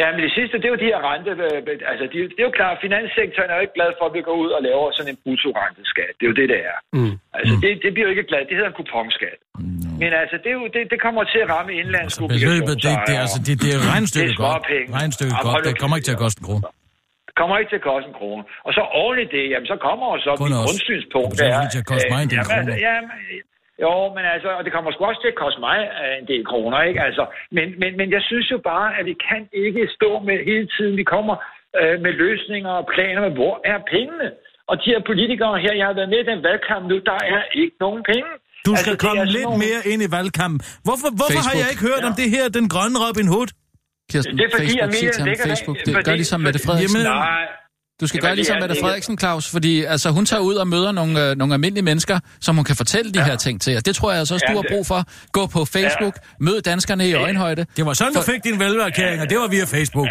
[0.00, 1.30] Ja, men det sidste, det er jo de her rente...
[1.46, 4.22] øh, Altså, de, det er jo klart, finanssektoren er jo ikke glad for, at vi
[4.28, 6.12] går ud og laver sådan en bruttorenteskat.
[6.18, 6.78] Det er jo det, det er.
[6.98, 7.12] Mm.
[7.36, 8.40] Altså, det, det bliver jo ikke glad.
[8.48, 9.38] Det hedder en kuponskat.
[10.02, 12.94] Men altså, det, er jo, det, det kommer til at ramme indlandske Altså, beløbet, det,
[13.08, 14.62] det, altså, det, det er regnstykket Det er godt.
[14.62, 14.88] småpenge.
[14.98, 15.62] Regnstykket Jamen, godt.
[15.68, 16.62] Det kommer ikke til at koste en krone.
[17.28, 18.42] Det kommer ikke til at koste en krone.
[18.66, 21.32] Og så oven i det, jamen, så kommer så Kun mit grundsynspunkt.
[21.40, 22.86] Det kommer er, til at koste mig en del jamen, altså, kroner.
[22.86, 23.10] jamen,
[23.84, 26.42] jo, men altså, og det kommer sgu også til at koste mig øh, en del
[26.50, 27.00] kroner, ikke?
[27.08, 27.24] Altså,
[27.56, 30.94] men, men, men jeg synes jo bare, at vi kan ikke stå med hele tiden,
[31.02, 31.34] vi kommer
[31.80, 34.28] øh, med løsninger og planer, men hvor er pengene?
[34.70, 37.42] Og de her politikere her, jeg har været med i den valgkamp nu, der er
[37.62, 38.30] ikke nogen penge.
[38.66, 40.60] Du skal det komme lidt nogle- mere ind i valgkampen.
[40.86, 41.62] Hvorfor, hvorfor har Facebook.
[41.62, 43.48] jeg ikke hørt om det her, den grønne Robin Hood?
[44.12, 45.76] Kirsten, Det er fordi, Facebook, Amelia sig til ham, Facebook.
[45.86, 47.00] Det, fordi- gør ligesom Mette Frederiksen.
[47.00, 47.46] Jamen, Nej,
[48.00, 50.92] Du skal Jamen, gøre ligesom Mette Frederiksen, Claus, fordi altså, hun tager ud og møder
[51.00, 53.24] nogle, øh, nogle almindelige mennesker, som hun kan fortælle de Ja.
[53.28, 53.72] her ting til.
[53.78, 55.00] Og det tror jeg altså også, Ja, du har brug for.
[55.38, 56.14] Gå på Facebook,
[56.46, 57.62] mød danskerne i øjenhøjde.
[57.76, 60.08] Det var sådan, du For- fik din velværeerklæring, og det var via Facebook.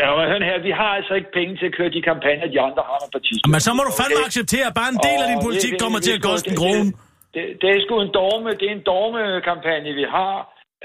[0.00, 2.58] Ja, men hør her, vi har altså ikke penge til at køre de kampagner, de
[2.68, 3.40] andre har med partiet.
[3.54, 6.12] Men så må du fandme acceptere, at bare en del af din politik kommer til
[6.18, 6.92] at koste en det- krone.
[7.34, 10.36] Det, det er sgu en dorme, det er en dorme-kampagne, vi har.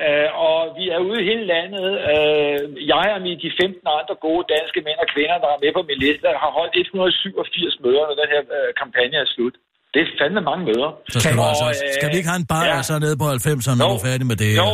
[0.05, 1.89] Øh, og vi er ude i hele landet.
[2.11, 5.71] Øh, jeg og mine, de 15 andre gode danske mænd og kvinder, der er med
[5.73, 9.55] på min liste, har holdt 187 møder, når den her øh, kampagne er slut.
[9.97, 10.89] Det er fandme mange møder.
[11.13, 12.75] Så skal, du Og, altså, øh, skal vi ikke have en bar ja.
[12.75, 12.87] ja.
[12.89, 14.69] så nede på 90'erne, når du er færdig med det Jo,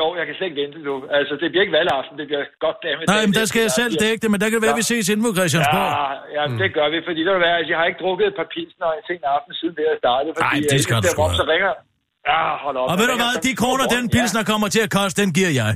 [0.00, 0.94] jo, jeg kan slet ikke vente nu.
[1.18, 3.00] Altså, det bliver ikke valgaften, det bliver godt damme.
[3.12, 4.88] Nej, men der skal jeg selv dække det, men der kan det være, at vi
[4.92, 5.88] ses inde på Christiansborg.
[5.96, 6.58] Ja, ja mm.
[6.60, 8.88] det gør vi, fordi der vil være, at jeg har ikke drukket et par pilsner
[8.96, 10.30] en sen aften siden det startet.
[10.36, 11.72] Fordi Nej, det skal du sgu så ringer.
[12.30, 12.86] Ja, hold op.
[12.90, 15.72] Og ved du hvad, de kroner, den pilsner kommer til at koste, den giver jeg.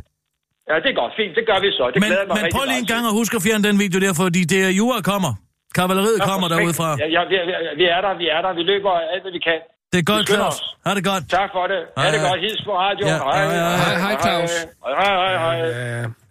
[0.70, 1.12] Ja, det er godt.
[1.20, 1.84] Fint, det gør vi så.
[1.94, 3.98] Det Men, glæder mig men prøv lige en gang at huske at fjerne den video
[4.06, 5.32] der, fordi det er jura kommer.
[5.74, 6.88] Kavaleriet kommer Ja, derude fra.
[7.02, 8.50] Ja, ja, vi, vi, vi er der, vi er der.
[8.58, 9.60] Vi løber alt, hvad vi kan.
[9.92, 10.56] Det er godt, Claus.
[10.86, 11.24] Ha' det godt.
[11.30, 11.80] Tak for det.
[11.98, 12.40] Ha' det godt.
[12.44, 13.08] Hils på radioen.
[13.12, 13.44] Ja, Hej,
[13.84, 14.50] hej, hej, Claus.
[14.84, 15.56] Hej, hej, hej, hej.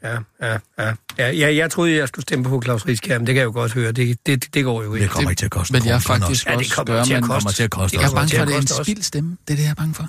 [0.03, 1.31] Ja, ja, ja, ja.
[1.41, 3.73] ja, jeg troede, jeg skulle stemme på Claus Rieskær, men det kan jeg jo godt
[3.73, 3.91] høre.
[3.91, 5.03] Det, det, det går jo ikke.
[5.03, 7.13] Det kommer ikke til at koste Men jeg krone, faktisk Ja, det også kommer til
[7.13, 7.33] at men koste.
[7.45, 8.83] kommer til at koste Det jeg er bange for, at det er en også.
[8.83, 9.37] spild stemme.
[9.47, 10.05] Det er det, jeg er bange for.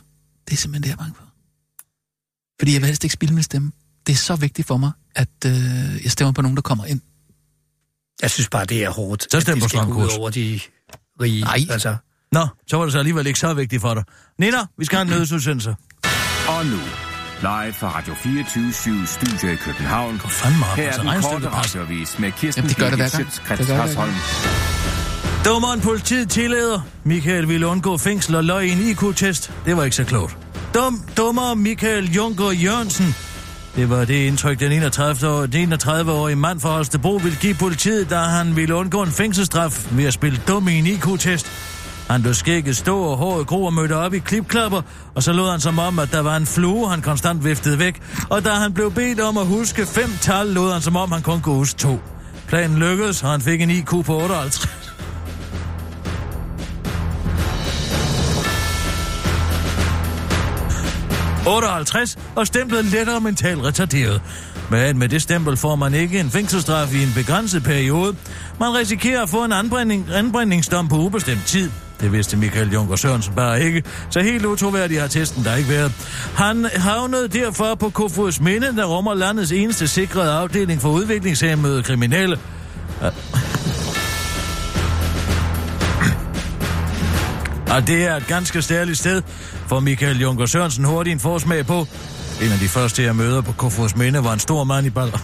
[0.46, 1.24] Det er simpelthen det, jeg er bange for.
[2.60, 3.72] Fordi jeg vil helst ikke spille min stemme.
[4.06, 5.52] Det er så vigtigt for mig, at øh,
[6.04, 7.00] jeg stemmer på nogen, der kommer ind.
[8.22, 9.26] Jeg synes bare, det er hårdt.
[9.30, 10.16] Så at stem på ud Kurs.
[10.16, 10.60] over de
[11.20, 11.40] rige.
[11.44, 11.58] Nej.
[11.70, 11.96] Altså.
[12.32, 14.04] Nå, så var det så alligevel ikke så vigtigt for dig.
[14.38, 15.76] Nina, vi skal have en nødsudsendelse.
[16.48, 16.76] Og nu,
[17.40, 20.18] live fra Radio 24 Studio i København.
[20.18, 21.80] Gå fandme op, Her er altså den korte passer.
[21.80, 22.96] radioavis med Kirsten Jamen, det gør det
[23.66, 24.12] hver gang.
[25.44, 26.80] Dummeren politiet tilleder.
[27.04, 29.52] Michael ville undgå fængsel og løg i en IQ-test.
[29.66, 30.36] Det var ikke så klogt.
[30.74, 33.14] Dum, dummer Michael Junker Jørgensen.
[33.76, 38.56] Det var det indtryk, den 31-årige 31 mand fra Holstebro ville give politiet, da han
[38.56, 41.46] ville undgå en fængselsstraf ved at spille dum i en IQ-test.
[42.10, 44.82] Han lå skægget stå og håret gro og mødte op i klipklapper,
[45.14, 48.02] og så lod han som om, at der var en flue, han konstant viftede væk.
[48.30, 51.22] Og da han blev bedt om at huske fem tal, lod han som om, han
[51.22, 52.00] kun kunne huske to.
[52.48, 54.68] Planen lykkedes, og han fik en IQ på 58.–
[61.46, 64.22] 58 og stemplet lettere mentalt retarderet.
[64.70, 68.16] Men med det stempel får man ikke en fængselsstraf i en begrænset periode.
[68.60, 71.70] Man risikerer at få en anbrænding, anbrændingsdom på ubestemt tid.
[72.00, 75.92] Det vidste Michael Junker Sørensen bare ikke, så helt utroværdig har testen der ikke været.
[76.34, 82.38] Han havnede derfor på Kofods Minde, der rummer landets eneste sikrede afdeling for udviklingshemmede kriminelle.
[87.70, 89.22] Og det er et ganske stærligt sted,
[89.70, 91.86] for Michael Junker Sørensen hurtigt en forsmag på.
[92.42, 95.18] En af de første, jeg møder på Kofods Minde, var en stor mand i baller.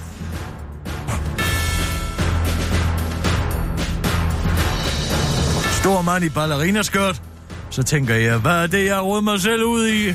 [5.81, 7.23] Stor mand i ballerinaskørt.
[7.71, 10.15] Så tænker jeg, hvad er det, jeg råder mig selv ud i?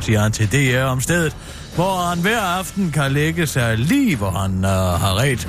[0.00, 1.36] Siger han til DR om stedet,
[1.74, 5.48] hvor han hver aften kan lægge sig lige, hvor han øh, har ret.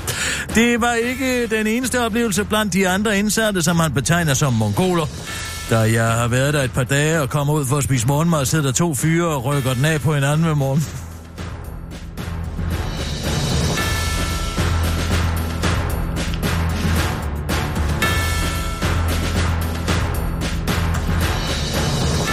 [0.56, 5.06] Det var ikke den eneste oplevelse blandt de andre indsatte, som han betegner som mongoler.
[5.70, 8.46] Da jeg har været der et par dage og kommer ud for at spise morgenmad,
[8.46, 10.80] sidder der to fyre og rykker den af på hinanden med morgen.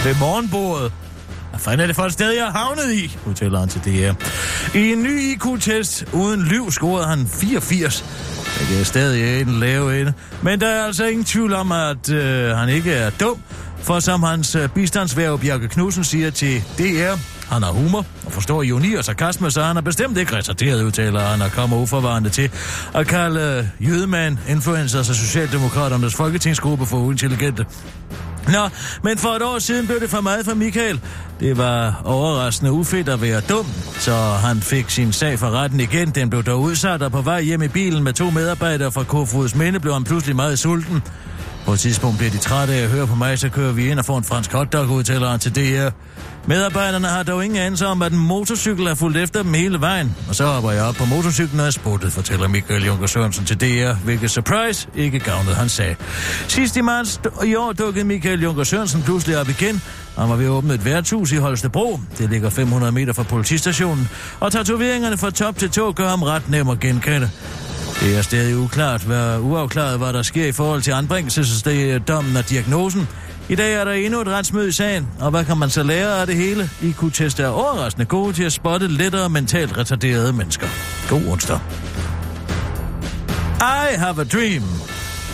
[0.05, 0.91] Ved morgenbordet.
[1.49, 3.17] Hvad fanden er det for et sted, jeg er havnet i?
[3.25, 4.13] Udtaler han til DR.
[4.77, 8.05] I en ny IQ-test uden lyv scorede han 84.
[8.59, 10.13] Det er stadig en lave ende.
[10.41, 13.37] Men der er altså ingen tvivl om, at øh, han ikke er dum.
[13.77, 17.15] For som hans øh, bistandsværv Bjarke Knudsen siger til DR,
[17.53, 21.19] han har humor og forstår ironi og sarkasme, så han er bestemt ikke retarderet, udtaler
[21.19, 22.51] han og kommer uforvarende til
[22.93, 27.65] at kalde øh, jødemand, influencers altså og Socialdemokraternes folketingsgruppe for uintelligente.
[28.47, 28.69] Nå,
[29.03, 30.99] men for et år siden blev det for meget for Michael.
[31.39, 33.65] Det var overraskende ufedt at være dum,
[33.99, 36.09] så han fik sin sag for retten igen.
[36.09, 39.55] Den blev dog udsat, og på vej hjem i bilen med to medarbejdere fra Kofods
[39.55, 41.03] Minde blev han pludselig meget sulten.
[41.65, 43.99] På et tidspunkt bliver de trætte af at høre på mig, så kører vi ind
[43.99, 45.89] og får en fransk hotdog, udtaler han til DR.
[46.49, 50.15] Medarbejderne har dog ingen anelse om, at en motorcykel er fulgt efter dem hele vejen.
[50.29, 53.61] Og så hopper jeg op på motorcyklen og er spottet, fortæller Michael Junker Sørensen til
[53.61, 55.97] DR, hvilket surprise ikke gavnede han sag.
[56.47, 59.81] Sidst i marts i år dukkede Michael Junker Sørensen pludselig op igen.
[60.17, 61.99] Han var ved at åbne et værtshus i Holstebro.
[62.17, 64.09] Det ligger 500 meter fra politistationen.
[64.39, 67.29] Og tatoveringerne fra top til tå gør ham ret nem at genkende.
[68.01, 73.07] Det er stadig uklart, hvad, uafklaret, hvad der sker i forhold til anbringelsesdommen og diagnosen.
[73.49, 76.21] I dag er der endnu et retsmøde i sagen, og hvad kan man så lære
[76.21, 76.69] af det hele?
[76.81, 80.67] IQ-test er overraskende gode til at spotte lettere mentalt retarderede mennesker.
[81.09, 81.59] God onsdag.
[83.59, 84.63] I have a dream.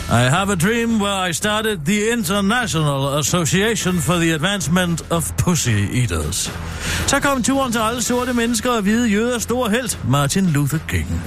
[0.08, 5.68] I have a dream where I started the International Association for the Advancement of Pussy
[5.94, 6.52] Eaters.
[7.06, 11.22] Så kom turen til alle sorte mennesker og hvide jøder stor held, Martin Luther King.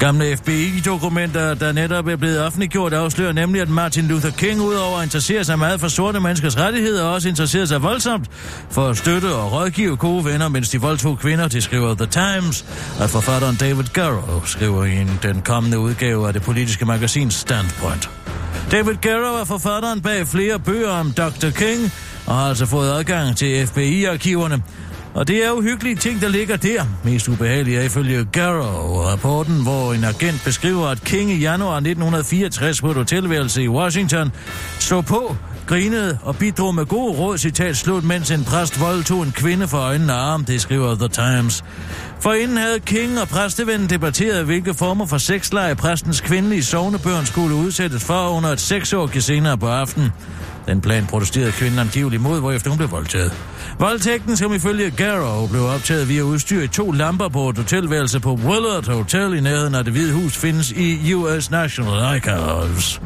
[0.00, 5.04] Gamle FBI-dokumenter, der netop er blevet offentliggjort, afslører nemlig, at Martin Luther King udover at
[5.04, 8.30] interessere sig meget for sorte menneskers rettigheder, også interesserer sig voldsomt
[8.70, 12.64] for at støtte og rådgive gode venner, mens de voldtog kvinder, det skriver The Times,
[13.00, 18.10] at forfatteren David Garrow skriver i den kommende udgave af det politiske magasin Standpoint.
[18.70, 21.50] David Garrow er forfatteren bag flere bøger om Dr.
[21.50, 21.92] King,
[22.26, 24.62] og har altså fået adgang til FBI-arkiverne.
[25.14, 26.84] Og det er uhyggelige ting, der ligger der.
[27.04, 32.90] Mest ubehagelige er ifølge Garrow-rapporten, hvor en agent beskriver, at King i januar 1964 på
[32.90, 34.32] et hotelværelse i Washington
[34.78, 35.36] så på,
[35.66, 39.78] grinede og bidrog med gode råd, citat slut, mens en præst voldtog en kvinde for
[39.78, 41.64] øjnene og arm, det skriver The Times.
[42.20, 47.54] For inden havde King og præstevennen debatteret, hvilke former for sexleje præstens kvindelige sovnebørn skulle
[47.54, 50.10] udsættes for under et seksår senere på aftenen.
[50.70, 53.32] Den plan protesterede kvinden angiveligt mod, hvorefter hun blev voldtaget.
[53.78, 58.34] Voldtægten, som ifølge Garrow blev optaget via udstyr i to lamper på et hotelværelse på
[58.34, 63.00] Willard Hotel i nærheden af det hvide hus, findes i US National Archives.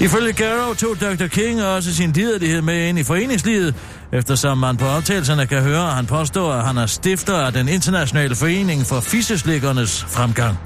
[0.00, 1.26] Ifølge Garrow tog Dr.
[1.26, 3.74] King også sin liderlighed med ind i foreningslivet,
[4.12, 7.68] eftersom man på optagelserne kan høre, at han påstår, at han er stifter af den
[7.68, 10.58] internationale forening for fisseslikkernes fremgang.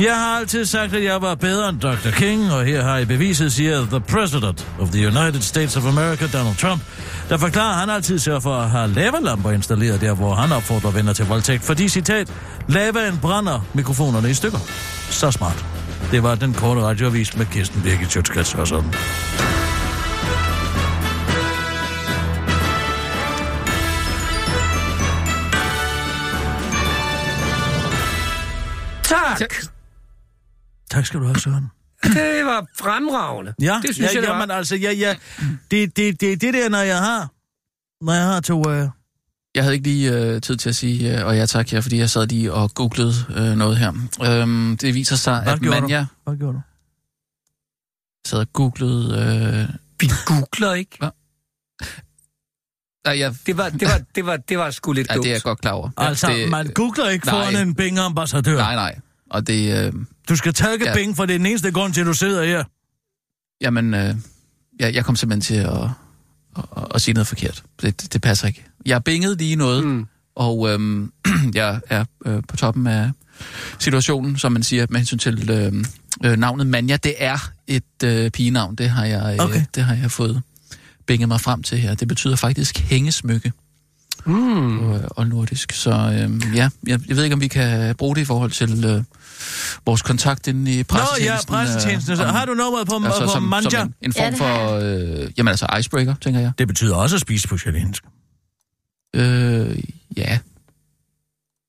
[0.00, 2.10] Jeg har altid sagt, at jeg var bedre end Dr.
[2.10, 6.26] King, og her har I beviset, siger The President of the United States of America,
[6.38, 6.82] Donald Trump,
[7.28, 10.90] der forklarer, at han altid sørger for at have lavalamper installeret der, hvor han opfordrer
[10.90, 12.32] venner til voldtægt, fordi, citat,
[12.68, 14.58] lavaen brænder mikrofonerne i stykker.
[15.10, 15.64] Så smart.
[16.10, 18.94] Det var den korte radioavis med Kirsten Birgit Sjøtskrets og sådan.
[29.02, 29.75] Tak.
[30.90, 31.66] Tak skal du have, Søren.
[32.02, 33.54] Det var fremragende.
[33.60, 34.54] Ja, det synes ja, jeg, det jamen, var.
[34.54, 35.14] altså, ja, ja.
[35.70, 37.30] Det, det, det, det der, når jeg har,
[38.04, 38.88] når jeg har to, øh,
[39.54, 41.98] Jeg havde ikke lige øh, tid til at sige, øh, og ja tak her, fordi
[41.98, 43.92] jeg sad lige og googlede øh, noget her.
[44.22, 46.00] Øhm, det viser sig, Hvad at gjorde Manja...
[46.00, 46.06] du?
[46.30, 46.60] Hvad gjorde du?
[48.26, 49.68] sad og googlede...
[49.70, 50.96] Øh, Vi googler ikke.
[50.98, 51.08] Hvad?
[53.06, 55.24] Nej, jeg, Det var, det var, det var, det var sgu lidt ja, dumt.
[55.24, 55.90] det er jeg godt klar over.
[55.96, 57.34] Altså, det, man googler ikke nej.
[57.34, 58.56] foran en Bing-ambassadør.
[58.56, 58.98] Nej, nej.
[59.30, 59.86] Og det...
[59.86, 59.92] Øh,
[60.28, 60.94] Du skal takke Ja.
[60.94, 62.64] Bing, for det er den eneste grund til, at du sidder her.
[63.60, 64.14] jamen, øh,
[64.80, 65.82] jeg, jeg kom simpelthen til at,
[66.58, 67.62] at, at, at sige noget forkert.
[67.82, 68.64] Det, det, det passer ikke.
[68.86, 70.06] Jeg bingede lige noget, mm.
[70.34, 71.08] og øh,
[71.54, 73.10] jeg er øh, på toppen af
[73.78, 75.84] situationen, som man siger, med hensyn til øh,
[76.24, 76.96] øh, navnet Manja.
[76.96, 79.62] Det er et øh, pigenavn, det har, jeg, øh, Okay.
[79.74, 80.42] det har jeg fået
[81.06, 81.94] binget mig frem til her.
[81.94, 83.52] Det betyder faktisk hængesmykke.
[84.26, 84.78] Mm.
[84.78, 85.72] og, og nordisk.
[85.72, 88.84] Så øh, ja, jeg, jeg ved ikke, om vi kan bruge det i forhold til
[88.84, 89.02] øh,
[89.86, 91.54] vores kontakt inde i Nå, pressetjenesten.
[91.54, 92.16] ja, pressetjenesten.
[92.16, 93.70] Så om- har du nummeret på, altså, på som, Manja?
[93.70, 96.52] som en, en Ja, form det har for, øh, jamen altså icebreaker, tænker jeg.
[96.58, 98.04] Det betyder også at spise på italiensk.
[99.16, 99.22] Øh,
[100.16, 100.38] ja.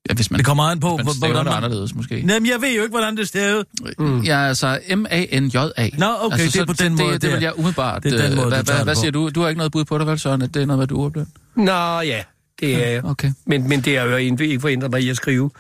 [0.09, 1.53] ja, hvis man, Det kommer an på, man hvor- hvordan det man...
[1.53, 2.15] anderledes, måske.
[2.15, 3.65] Jamen, jeg ved jo ikke, hvordan det er stavet.
[3.99, 4.21] Mm.
[4.21, 5.89] Ja, altså M-A-N-J-A.
[5.97, 8.03] Nå, okay, altså, det er på den det, måde, Det, det det vil jeg umiddelbart...
[8.03, 8.99] Det er den øh, måde, hvad, hvad, det hvad på.
[9.01, 9.29] siger du?
[9.29, 10.41] Du har ikke noget bud på det, vel, Søren?
[10.41, 11.27] At det er noget, hvad du oplevet?
[11.55, 12.23] Nå ja,
[12.59, 13.05] det er jeg.
[13.05, 13.31] Okay.
[13.45, 15.51] Men, men det er jo ikke ikke forhindret mig i at skrive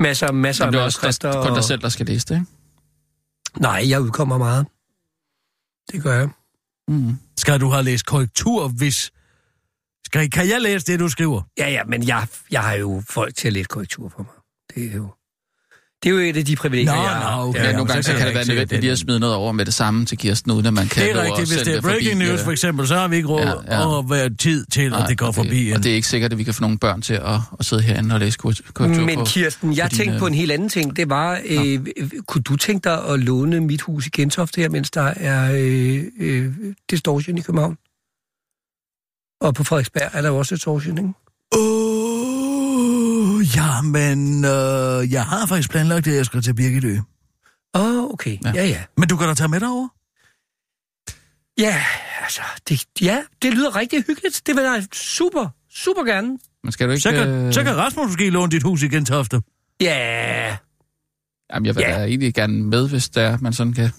[0.00, 1.32] masser, masser Jamen, det af er også manuskripter.
[1.42, 2.46] kun dig og- selv, der skal læse det, ikke?
[3.60, 4.66] Nej, jeg udkommer meget.
[5.92, 6.28] Det gør jeg.
[6.88, 7.14] Mm.
[7.38, 9.12] Skal du have læst korrektur, hvis...
[10.06, 11.42] Skal, kan jeg læse det, du skriver?
[11.58, 14.32] Ja, ja, men jeg, jeg har jo folk til at læse korrektur for mig.
[14.74, 15.08] Det er jo,
[16.02, 17.36] det er jo et af de privilegier, Nå, jeg har.
[17.42, 17.60] nå, okay.
[17.64, 18.80] Ja, nogle gange så kan det være nødvendigt det.
[18.80, 21.10] lige at smide noget over med det samme til Kirsten, uden at man kan Det
[21.16, 21.48] er rigtigt.
[21.52, 23.76] Hvis det er forbi, breaking news, øh, for eksempel, så har vi ikke råd Ja,
[23.76, 23.86] ja.
[23.86, 25.64] og været tid til, at det går og forbi.
[25.66, 27.64] Det, og det er ikke sikkert, at vi kan få nogle børn til at, at
[27.64, 29.24] sidde herinde og læse korrektur Men på.
[29.24, 30.96] Kirsten, jeg på tænkte dine- på en helt anden ting.
[30.96, 34.68] Det var, øh, øh, kunne du tænke dig at låne mit hus i Gentofte her,
[34.68, 36.52] mens der er øh, øh,
[36.90, 37.76] distortion i København?
[39.40, 41.10] Og på Frederiksberg er der jo også distortion, ikke?
[41.56, 42.19] Åh,
[43.40, 46.98] ja, men øh, jeg har faktisk planlagt, at jeg skal til Birgitø.
[47.74, 48.38] Åh, oh, okay.
[48.44, 48.52] Ja.
[48.54, 48.82] ja, ja.
[48.96, 49.88] Men du kan da tage med derover.
[51.58, 51.82] Ja,
[52.22, 54.42] altså, det, ja, det lyder rigtig hyggeligt.
[54.46, 56.38] Det vil jeg super, super gerne.
[56.64, 57.02] Men skal du ikke...
[57.02, 59.42] Så kan, øh, så kan Rasmus måske låne dit hus i Gentofte.
[59.80, 60.56] Ja,
[61.52, 61.98] Jamen, jeg vil Ja.
[61.98, 63.90] da egentlig gerne med, hvis der er, man sådan kan...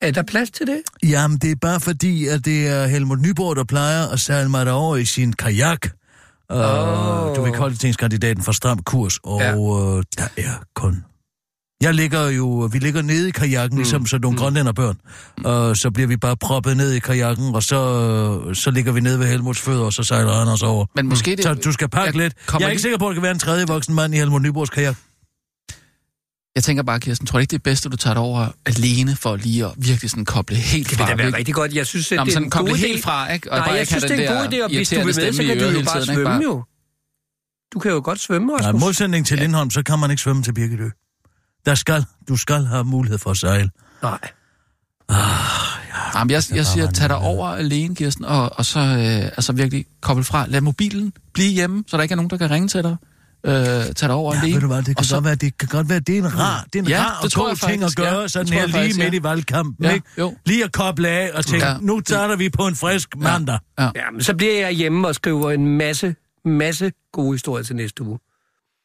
[0.00, 0.82] er der plads til det?
[1.02, 4.66] Jamen, det er bare fordi, at det er Helmut Nyborg, der plejer at sejle mig
[4.66, 5.86] derover i sin kajak.
[6.52, 7.36] Uh, Åh.
[7.36, 9.54] Du er koldetingskandidaten for stram kurs, og Ja.
[9.56, 11.04] uh, der er kun...
[11.82, 13.78] Jeg ligger jo, vi ligger nede i kajakken, mm.
[13.80, 14.38] ligesom sådan nogle mm.
[14.40, 14.96] grønlænderbørn.
[15.44, 19.18] Og så bliver vi bare proppet ned i kajakken, og så, så ligger vi nede
[19.18, 20.86] ved Helmuts fødder, og så sejler han os over.
[20.94, 21.42] Men måske det...
[21.44, 22.34] Så du skal pakke Jeg lidt.
[22.46, 24.16] Jeg er ikke lige- sikker på, at der kan være en tredje voksen mand i
[24.16, 24.96] Helmut Nyborgs kajak.
[26.54, 28.48] Jeg tænker bare, Kirsten, tror du ikke, det er bedst, at du tager det over
[28.66, 31.04] alene, for lige at virkelig sådan koble helt Det fra?
[31.04, 31.38] vil da være ikke?
[31.38, 31.74] rigtig godt.
[31.74, 33.02] Jeg synes, at Nå, det er sådan en koble god helt idé.
[33.02, 33.52] fra, ikke?
[33.52, 35.32] Og Nej, bare jeg synes, det er en god idé, og hvis du vil med,
[35.32, 36.64] så kan du jo bare svømme jo.
[37.74, 38.80] Du kan jo godt svømme, Nej, Rasmus.
[38.80, 40.88] modsætning til Lindholm, så kan man ikke svømme til Birgitø.
[41.66, 43.70] Der skal, du skal have mulighed for at sejle.
[44.02, 44.18] Nej.
[46.14, 49.86] Jamen, jeg, jeg siger, tag dig over alene, Kirsten, og, og så øh, altså virkelig
[50.00, 50.46] koble fra.
[50.46, 52.96] Lad mobilen blive hjemme, så der ikke er nogen, der kan ringe til dig.
[53.44, 54.54] Øh, tage dig over Ja, alene.
[54.54, 56.18] ved du hvad, det kan, Og så- godt være, det kan godt være, det er
[56.22, 58.04] en rar, det er en Ja, rar det og tror god ting at faktisk, ja.
[58.04, 59.18] gøre, Det sådan her jeg lige faktisk, midt ja.
[59.18, 60.06] i valgkampen, Ja, ikke?
[60.18, 60.34] jo.
[60.46, 61.76] Lige at koble af og tænke, Ja.
[61.80, 63.58] nu starter vi på en frisk mandag.
[63.78, 63.84] Ja.
[63.94, 66.14] Ja, men så bliver jeg hjemme og skriver en masse,
[66.44, 68.18] masse gode historier til næste uge.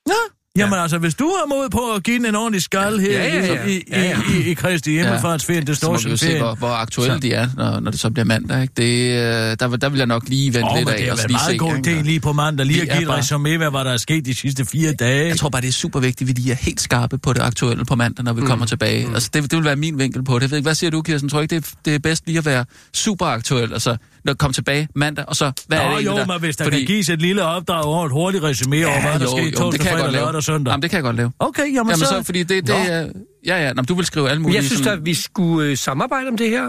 [0.07, 0.13] Ja.
[0.57, 3.35] Jamen altså, hvis du har mod på at give den en ordentlig skal her Ja,
[3.35, 3.65] ja, ja.
[3.65, 4.17] i, Ja, ja.
[4.33, 7.33] i, i, i Kristi Himmelfartsferien, det så må står vi se, hvor, hvor aktuelle de
[7.33, 8.61] er, når, når det så bliver mandag.
[8.61, 8.73] Ikke?
[8.77, 10.97] Det, øh, der, vil- der vil jeg nok lige vente Åh, lidt af.
[10.97, 13.49] det været lige meget god idé lige på mandag, lige at er give bare- resume
[13.49, 15.27] af, hvad der er sket de sidste fire dage.
[15.27, 17.41] Jeg tror bare, det er super vigtigt, at vi lige er helt skarpe på det
[17.41, 18.47] aktuelle på mandag, når vi mm.
[18.47, 19.07] kommer tilbage.
[19.07, 19.13] Mm.
[19.13, 20.41] Altså, det, det vil være min vinkel på det.
[20.41, 21.29] Jeg ved ikke, hvad siger du, Kirsten?
[21.29, 23.73] Tror ikke, det er, det er bedst lige at være super aktuel?
[23.73, 26.25] Altså, når komme tilbage mandag, og så, hvad er det Nå, egentlig, jo, der?
[26.25, 26.77] men hvis der Fordi...
[26.77, 29.85] kan gives et lille opdrag over et hurtigt resume over, hvad der jo, skete torsdag,
[29.85, 30.71] fredag, lørdag og søndag.
[30.71, 31.31] Jamen, det kan jeg godt lave.
[31.39, 32.05] Okay, jamen, Jamen, så...
[32.05, 32.73] så, fordi det, det Nå.
[32.75, 33.09] er...
[33.45, 34.55] Ja, ja, Nå, men du vil skrive alle Men mulige...
[34.55, 36.65] jeg synes da, sådan- at vi skulle øh, samarbejde om det her.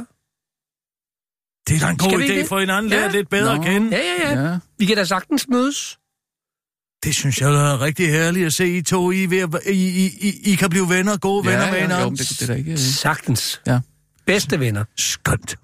[1.68, 2.48] Det er da en god idé det?
[2.48, 2.98] for hinanden, Ja.
[2.98, 3.62] lære lidt bedre Nå.
[3.62, 3.96] at kende.
[3.96, 4.50] Ja, ja, ja.
[4.50, 4.58] Ja.
[4.78, 5.98] Vi kan da sagtens mødes.
[7.04, 9.10] Det synes jeg er rigtig herligt at se I to.
[9.12, 9.70] I, ved at, I,
[10.04, 12.10] I, I, I kan blive venner, gode Ja, venner med ja, jo, hinanden.
[12.10, 12.78] men det, det er da ikke...
[12.78, 13.60] Sagtens.
[13.66, 13.80] Ja.
[14.26, 14.84] Bedste venner.
[14.96, 15.56] Skønt.